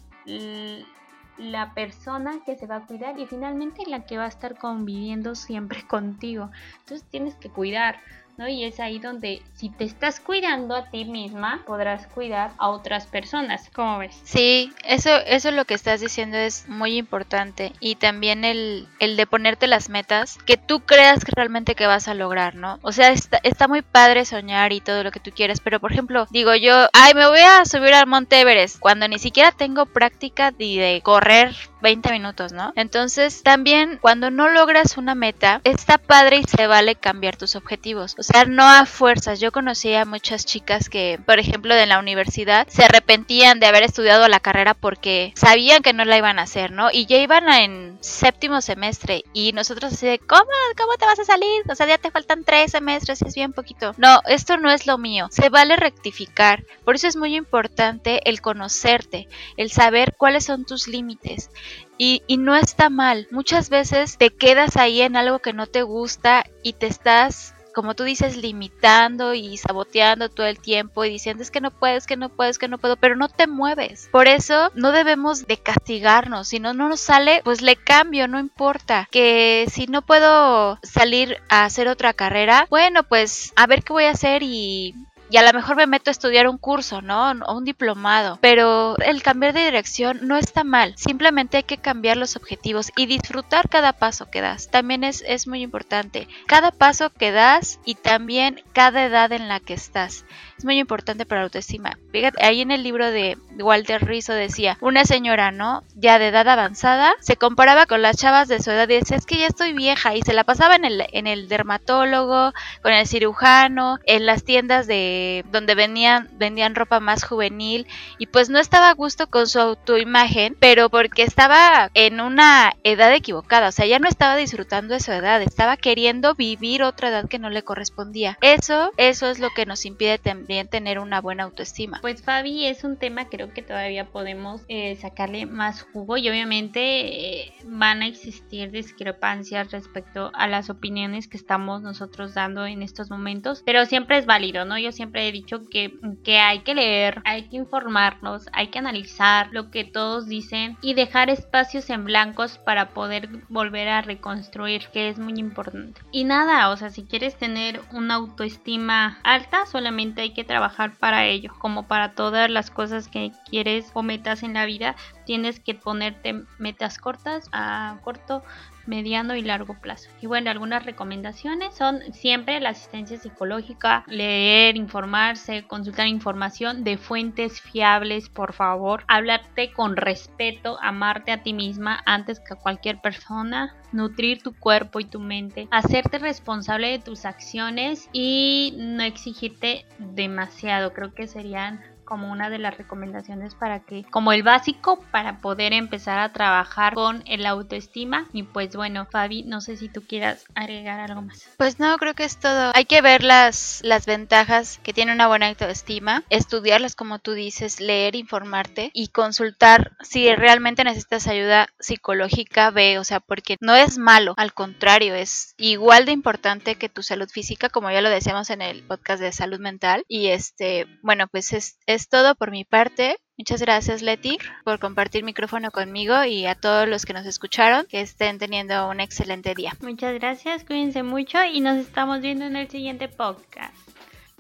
la 1.38 1.74
persona 1.74 2.40
que 2.46 2.56
se 2.56 2.68
va 2.68 2.78
a 2.78 2.86
cuidar 2.86 3.20
y 3.20 3.26
finalmente 3.26 3.84
la 3.86 4.06
que 4.06 4.18
va 4.18 4.26
a 4.26 4.30
estar 4.30 4.58
conviviendo 4.58 5.36
siempre 5.36 5.84
contigo. 5.88 6.52
Entonces 6.80 7.08
tienes 7.10 7.36
que 7.36 7.50
cuidar 7.50 8.00
¿no? 8.38 8.48
Y 8.48 8.64
es 8.64 8.80
ahí 8.80 9.00
donde 9.00 9.42
si 9.56 9.70
te 9.70 9.84
estás 9.84 10.20
cuidando 10.20 10.76
a 10.76 10.90
ti 10.90 11.06
misma, 11.06 11.64
podrás 11.66 12.08
cuidar 12.08 12.52
a 12.58 12.70
otras 12.70 13.06
personas. 13.06 13.70
¿Cómo 13.74 14.00
ves? 14.00 14.20
Sí, 14.24 14.72
eso, 14.84 15.10
eso 15.26 15.52
lo 15.52 15.66
que 15.66 15.74
estás 15.74 16.02
diciendo 16.02 16.38
es 16.38 16.68
muy 16.68 16.98
importante. 16.98 17.74
Y 17.80 17.96
también 17.96 18.46
el, 18.46 18.88
el 19.00 19.18
de 19.18 19.28
ponerte 19.28 19.68
las 19.68 19.90
metas 19.90 20.38
que 20.46 20.58
tú 20.58 20.82
creas 20.82 21.24
que 21.24 21.32
realmente 21.36 21.76
que 21.76 21.88
vas 21.88 22.08
a 22.08 22.14
lograr, 22.14 22.56
¿no? 22.56 22.80
O 22.82 22.92
sea, 22.92 23.12
está, 23.12 23.40
está 23.44 23.68
muy 23.68 23.82
padre 23.82 24.26
soñar 24.26 24.74
y 24.74 24.82
todo 24.82 25.04
lo 25.04 25.12
que 25.12 25.20
tú 25.20 25.32
quieras, 25.32 25.60
pero 25.60 25.80
por 25.80 25.92
ejemplo, 25.92 26.28
digo 26.32 26.56
yo, 26.56 26.88
ay, 26.94 27.14
me 27.14 27.28
voy 27.28 27.40
a 27.40 27.66
subir 27.66 27.94
al 27.94 28.08
Monte 28.08 28.42
Everest 28.42 28.80
cuando 28.80 29.08
ni 29.08 29.20
siquiera 29.20 29.52
tengo 29.52 29.86
práctica 29.86 30.52
ni 30.58 30.78
de 30.78 31.02
correr 31.04 31.56
20 31.82 32.12
minutos, 32.12 32.54
¿no? 32.54 32.72
Entonces, 32.76 33.44
también 33.44 34.00
cuando 34.02 34.32
no 34.32 34.50
logras 34.50 34.98
una 34.98 35.16
meta, 35.16 35.62
está 35.64 35.98
padre 35.98 36.38
y 36.38 36.44
se 36.44 36.66
vale 36.66 36.96
cambiar 36.96 37.36
tus 37.36 37.56
objetivos. 37.56 38.16
O 38.24 38.26
sea, 38.26 38.46
no 38.46 38.64
a 38.64 38.86
fuerzas. 38.86 39.42
Yo 39.42 39.52
conocí 39.52 39.94
a 39.94 40.06
muchas 40.06 40.46
chicas 40.46 40.88
que, 40.88 41.20
por 41.26 41.40
ejemplo, 41.40 41.76
de 41.76 41.86
la 41.86 42.00
universidad, 42.00 42.66
se 42.70 42.86
arrepentían 42.86 43.60
de 43.60 43.66
haber 43.66 43.84
estudiado 43.84 44.30
la 44.30 44.40
carrera 44.40 44.76
porque 44.76 45.34
sabían 45.36 45.84
que 45.84 45.92
no 45.92 46.06
la 46.06 46.18
iban 46.18 46.40
a 46.40 46.44
hacer, 46.44 46.72
¿no? 46.72 46.88
Y 46.90 47.06
ya 47.06 47.18
iban 47.18 47.52
en 47.52 47.98
séptimo 48.00 48.62
semestre 48.62 49.26
y 49.34 49.52
nosotros 49.52 49.92
así 49.92 50.06
de, 50.06 50.20
¿cómo? 50.20 50.46
¿Cómo 50.78 50.94
te 50.98 51.06
vas 51.06 51.20
a 51.20 51.26
salir? 51.26 51.64
O 51.70 51.76
sea, 51.76 51.86
ya 51.86 51.98
te 51.98 52.12
faltan 52.12 52.46
tres 52.46 52.72
semestres, 52.72 53.22
es 53.24 53.36
bien 53.36 53.52
poquito. 53.52 53.94
No, 53.98 54.22
esto 54.26 54.56
no 54.56 54.72
es 54.72 54.88
lo 54.88 54.98
mío. 54.98 55.28
Se 55.30 55.50
vale 55.50 55.76
rectificar. 55.76 56.64
Por 56.86 56.96
eso 56.96 57.10
es 57.10 57.18
muy 57.18 57.36
importante 57.36 58.22
el 58.30 58.40
conocerte, 58.40 59.28
el 59.58 59.70
saber 59.70 60.16
cuáles 60.18 60.46
son 60.46 60.64
tus 60.64 60.88
límites. 60.88 61.50
Y, 61.98 62.24
y, 62.26 62.38
no 62.38 62.56
está 62.56 62.90
mal. 62.90 63.28
Muchas 63.32 63.70
veces 63.70 64.18
te 64.18 64.32
quedas 64.32 64.78
ahí 64.78 65.02
en 65.02 65.16
algo 65.16 65.40
que 65.40 65.54
no 65.54 65.68
te 65.68 65.84
gusta 65.84 66.44
y 66.64 66.74
te 66.74 66.88
estás, 66.88 67.53
como 67.74 67.96
tú 67.96 68.04
dices, 68.04 68.38
limitando 68.38 69.34
y 69.34 69.58
saboteando 69.58 70.30
todo 70.30 70.48
el 70.48 70.60
tiempo 70.60 71.04
y 71.04 71.10
diciendo 71.10 71.44
es 71.44 71.52
que 71.52 71.62
no 71.62 71.72
puedes, 71.72 72.08
que 72.08 72.18
no 72.18 72.30
puedes, 72.30 72.58
que 72.58 72.68
no 72.68 72.78
puedo, 72.78 72.96
pero 72.96 73.16
no 73.16 73.30
te 73.30 73.48
mueves. 73.48 74.10
Por 74.12 74.28
eso 74.28 74.72
no 74.76 74.92
debemos 74.92 75.48
de 75.48 75.58
castigarnos. 75.58 76.48
Si 76.48 76.60
no, 76.60 76.74
no 76.74 76.90
nos 76.90 77.00
sale, 77.00 77.42
pues 77.44 77.62
le 77.62 77.76
cambio, 77.76 78.28
no 78.28 78.40
importa. 78.40 79.08
Que 79.12 79.68
si 79.72 79.88
no 79.88 80.02
puedo 80.02 80.80
salir 80.84 81.38
a 81.50 81.66
hacer 81.66 81.88
otra 81.88 82.14
carrera, 82.14 82.68
bueno, 82.70 83.04
pues 83.04 83.54
a 83.56 83.68
ver 83.68 83.84
qué 83.84 83.94
voy 83.94 84.06
a 84.06 84.12
hacer 84.12 84.44
y 84.44 84.96
y 85.34 85.38
a 85.38 85.42
lo 85.42 85.52
mejor 85.52 85.76
me 85.78 85.88
meto 85.88 86.12
a 86.12 86.12
estudiar 86.12 86.48
un 86.48 86.60
curso, 86.60 87.02
¿no? 87.02 87.32
O 87.48 87.58
un 87.58 87.66
diplomado. 87.66 88.38
Pero 88.40 88.96
el 89.00 89.24
cambiar 89.24 89.54
de 89.54 89.66
dirección 89.66 90.20
no 90.28 90.38
está 90.38 90.64
mal. 90.64 90.94
Simplemente 90.96 91.58
hay 91.58 91.64
que 91.64 91.80
cambiar 91.80 92.18
los 92.18 92.36
objetivos 92.36 92.92
y 92.96 93.08
disfrutar 93.08 93.68
cada 93.68 93.94
paso 93.94 94.30
que 94.30 94.42
das. 94.42 94.70
También 94.70 95.04
es, 95.04 95.24
es 95.26 95.48
muy 95.48 95.64
importante. 95.64 96.28
Cada 96.46 96.70
paso 96.70 97.10
que 97.10 97.32
das 97.32 97.80
y 97.84 97.96
también 97.96 98.62
cada 98.74 99.06
edad 99.06 99.32
en 99.32 99.48
la 99.48 99.60
que 99.60 99.74
estás. 99.74 100.24
Muy 100.64 100.80
importante 100.80 101.26
para 101.26 101.42
la 101.42 101.46
autoestima. 101.46 101.98
Fíjate, 102.12 102.44
ahí 102.44 102.62
en 102.62 102.72
el 102.72 102.84
libro 102.84 103.10
de 103.12 103.38
Walter 103.58 104.06
Rizzo 104.06 104.34
decía, 104.34 104.78
una 104.82 105.06
señora, 105.06 105.52
¿no? 105.52 105.84
Ya 105.96 106.20
de 106.20 106.28
edad 106.28 106.48
avanzada, 106.48 107.14
se 107.20 107.36
comparaba 107.36 107.86
con 107.86 108.02
las 108.02 108.18
chavas 108.18 108.48
de 108.48 108.62
su 108.62 108.72
edad 108.72 108.90
y 108.90 108.96
decía, 108.96 109.18
es 109.18 109.26
que 109.26 109.38
ya 109.38 109.48
estoy 109.48 109.74
vieja. 109.74 110.16
Y 110.16 110.22
se 110.22 110.34
la 110.34 110.44
pasaba 110.44 110.76
en 110.76 110.86
el, 110.86 111.04
en 111.12 111.28
el 111.28 111.48
dermatólogo, 111.50 112.54
con 112.82 112.94
el 112.94 113.08
cirujano, 113.08 114.00
en 114.06 114.26
las 114.26 114.44
tiendas 114.44 114.88
de 114.88 115.46
donde 115.52 115.76
venían, 115.76 116.30
vendían 116.34 116.76
ropa 116.76 117.00
más 117.00 117.24
juvenil 117.24 117.88
y 118.18 118.28
pues 118.28 118.50
no 118.50 118.60
estaba 118.60 118.90
a 118.90 118.94
gusto 118.94 119.28
con 119.28 119.48
su 119.48 119.60
autoimagen, 119.60 120.56
pero 120.60 120.90
porque 120.90 121.24
estaba 121.24 121.90
en 121.94 122.22
una 122.22 122.74
edad 122.84 123.14
equivocada, 123.14 123.70
o 123.70 123.72
sea, 123.72 123.86
ya 123.86 124.00
no 124.00 124.08
estaba 124.08 124.36
disfrutando 124.36 124.94
de 124.94 125.00
su 125.00 125.12
edad, 125.12 125.42
estaba 125.42 125.78
queriendo 125.78 126.36
vivir 126.36 126.84
otra 126.84 127.10
edad 127.10 127.28
que 127.28 127.40
no 127.40 127.50
le 127.50 127.64
correspondía. 127.64 128.38
Eso, 128.42 128.92
eso 128.98 129.30
es 129.30 129.40
lo 129.40 129.50
que 129.52 129.66
nos 129.66 129.86
impide 129.86 130.18
también 130.18 130.53
tener 130.66 131.00
una 131.00 131.22
buena 131.22 131.44
autoestima. 131.44 132.00
Pues 132.02 132.22
Fabi, 132.22 132.66
es 132.66 132.84
un 132.84 132.98
tema 132.98 133.30
creo 133.30 133.54
que 133.54 133.62
todavía 133.62 134.06
podemos 134.06 134.62
eh, 134.68 134.96
sacarle 134.96 135.46
más 135.46 135.82
jugo 135.82 136.18
y 136.18 136.30
obviamente 136.30 137.42
eh, 137.42 137.54
van 137.66 138.02
a 138.02 138.08
existir 138.08 138.72
discrepancias 138.72 139.72
respecto 139.72 140.32
a 140.34 140.48
las 140.48 140.70
opiniones 140.70 141.28
que 141.28 141.38
estamos 141.38 141.82
nosotros 141.82 142.34
dando 142.34 142.66
en 142.66 142.82
estos 142.82 143.10
momentos, 143.10 143.64
pero 143.66 143.86
siempre 143.86 144.18
es 144.18 144.26
válido, 144.26 144.66
¿no? 144.66 144.78
Yo 144.78 144.92
siempre 144.92 145.28
he 145.28 145.32
dicho 145.32 145.68
que, 145.70 145.94
que 146.24 146.40
hay 146.40 146.60
que 146.60 146.76
leer, 146.76 147.22
hay 147.26 147.50
que 147.50 147.58
informarnos, 147.58 148.48
hay 148.54 148.68
que 148.68 148.80
analizar 148.80 149.50
lo 149.52 149.72
que 149.72 149.84
todos 149.84 150.28
dicen 150.28 150.78
y 150.82 150.94
dejar 150.94 151.30
espacios 151.30 151.90
en 151.90 152.06
blancos 152.06 152.58
para 152.58 152.90
poder 152.90 153.30
volver 153.50 153.90
a 153.90 154.02
reconstruir, 154.02 154.88
que 154.92 155.10
es 155.10 155.20
muy 155.20 155.34
importante. 155.40 156.02
Y 156.12 156.24
nada, 156.24 156.70
o 156.70 156.78
sea, 156.78 156.90
si 156.90 157.04
quieres 157.04 157.36
tener 157.38 157.82
una 157.92 158.16
autoestima 158.16 159.20
alta, 159.24 159.66
solamente 159.66 160.22
hay 160.22 160.32
que 160.32 160.43
trabajar 160.44 160.98
para 160.98 161.26
ello, 161.26 161.54
como 161.60 161.88
para 161.88 162.14
todas 162.14 162.50
las 162.50 162.70
cosas 162.70 163.08
que 163.08 163.32
quieres 163.50 163.92
o 163.94 164.04
metas 164.04 164.44
en 164.44 164.54
la 164.54 164.66
vida, 164.66 164.96
tienes 165.26 165.60
que 165.60 165.76
ponerte 165.76 166.44
metas 166.58 166.98
cortas 166.98 167.50
a 167.52 167.98
corto, 168.04 168.44
mediano 168.86 169.36
y 169.36 169.42
largo 169.42 169.76
plazo. 169.80 170.10
Y 170.22 170.28
bueno, 170.28 170.50
algunas 170.50 170.86
recomendaciones 170.86 171.76
son 171.76 172.02
siempre 172.14 172.60
la 172.60 172.70
asistencia 172.70 173.18
psicológica, 173.18 174.04
leer, 174.08 174.76
informarse, 174.76 175.64
consultar 175.68 176.08
información 176.08 176.84
de 176.84 176.98
fuentes 176.98 177.62
fiables, 177.62 178.30
por 178.30 178.54
favor, 178.54 179.04
hablarte 179.08 179.72
con 179.72 179.96
respeto, 179.96 180.78
amarte 180.82 181.32
a 181.32 181.44
ti 181.44 181.54
misma 181.54 182.02
antes 182.06 182.40
que 182.40 182.54
a 182.54 182.58
cualquier 182.58 183.00
persona, 183.00 183.76
nutrir 183.92 184.42
tu 184.42 184.54
cuerpo 184.54 185.00
y 185.00 185.06
tu 185.06 185.20
mente, 185.20 185.68
hacerte 185.72 186.18
responsable 186.18 186.90
de 186.90 187.00
tus 187.00 187.26
acciones 187.26 188.10
y 188.12 188.76
no 188.78 189.04
exigirte 189.04 189.86
demasiado. 190.00 190.94
Creo 190.94 191.14
que 191.14 191.28
serían 191.28 191.82
como 192.14 192.32
una 192.32 192.52
de 192.52 192.60
las 192.60 192.78
recomendaciones 192.78 193.56
para 193.56 193.80
que, 193.80 194.04
como 194.12 194.34
el 194.34 194.44
básico 194.44 195.04
para 195.10 195.42
poder 195.42 195.74
empezar 195.74 196.20
a 196.20 196.32
trabajar 196.32 196.94
con 196.94 197.24
el 197.26 197.44
autoestima. 197.48 198.28
Y 198.34 198.44
pues 198.44 198.76
bueno, 198.76 199.08
Fabi, 199.10 199.42
no 199.42 199.62
sé 199.62 199.78
si 199.78 199.90
tú 199.90 200.04
quieras 200.06 200.46
agregar 200.54 201.00
algo 201.00 201.24
más. 201.24 201.50
Pues 201.58 201.80
no, 201.80 201.98
creo 201.98 202.14
que 202.14 202.26
es 202.26 202.38
todo. 202.38 202.72
Hay 202.76 202.86
que 202.86 203.02
ver 203.02 203.24
las, 203.24 203.82
las 203.84 204.06
ventajas 204.06 204.80
que 204.84 204.94
tiene 204.94 205.12
una 205.12 205.28
buena 205.28 205.48
autoestima, 205.48 206.24
estudiarlas 206.30 206.96
como 206.96 207.18
tú 207.18 207.32
dices, 207.32 207.82
leer, 207.82 208.16
informarte 208.16 208.92
y 208.94 209.08
consultar 209.08 209.94
si 210.04 210.32
realmente 210.36 210.84
necesitas 210.84 211.26
ayuda 211.26 211.70
psicológica, 211.80 212.70
ve, 212.70 213.00
o 213.00 213.04
sea, 213.04 213.22
porque 213.22 213.58
no 213.60 213.74
es 213.74 213.98
malo, 213.98 214.36
al 214.38 214.54
contrario, 214.54 215.16
es 215.16 215.56
igual 215.58 216.06
de 216.06 216.12
importante 216.12 216.76
que 216.76 216.90
tu 216.90 217.02
salud 217.02 217.28
física, 217.28 217.70
como 217.70 217.90
ya 217.90 218.02
lo 218.02 218.12
decíamos 218.12 218.52
en 218.52 218.62
el 218.62 218.84
podcast 218.84 219.20
de 219.20 219.32
salud 219.32 219.60
mental. 219.60 220.06
Y 220.08 220.28
este, 220.28 220.86
bueno, 221.02 221.28
pues 221.28 221.54
es 221.54 221.80
es 222.04 222.10
todo 222.10 222.36
por 222.36 222.52
mi 222.52 222.66
parte. 222.66 223.18
Muchas 223.38 223.62
gracias 223.62 224.02
Leti 224.02 224.38
por 224.64 224.80
compartir 224.80 225.24
micrófono 225.24 225.72
conmigo 225.72 226.24
y 226.24 226.46
a 226.46 226.54
todos 226.54 226.88
los 226.88 227.06
que 227.06 227.14
nos 227.14 227.26
escucharon 227.26 227.86
que 227.88 228.02
estén 228.02 228.38
teniendo 228.38 228.90
un 228.90 229.00
excelente 229.00 229.56
día. 229.56 229.74
Muchas 229.82 230.14
gracias, 230.14 230.64
cuídense 230.66 231.02
mucho 231.02 231.44
y 231.44 231.62
nos 231.62 231.78
estamos 231.78 232.22
viendo 232.22 232.46
en 232.46 232.56
el 232.58 232.70
siguiente 232.70 233.08
podcast. 233.08 233.74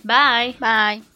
Bye. 0.04 0.56
Bye. 0.60 1.12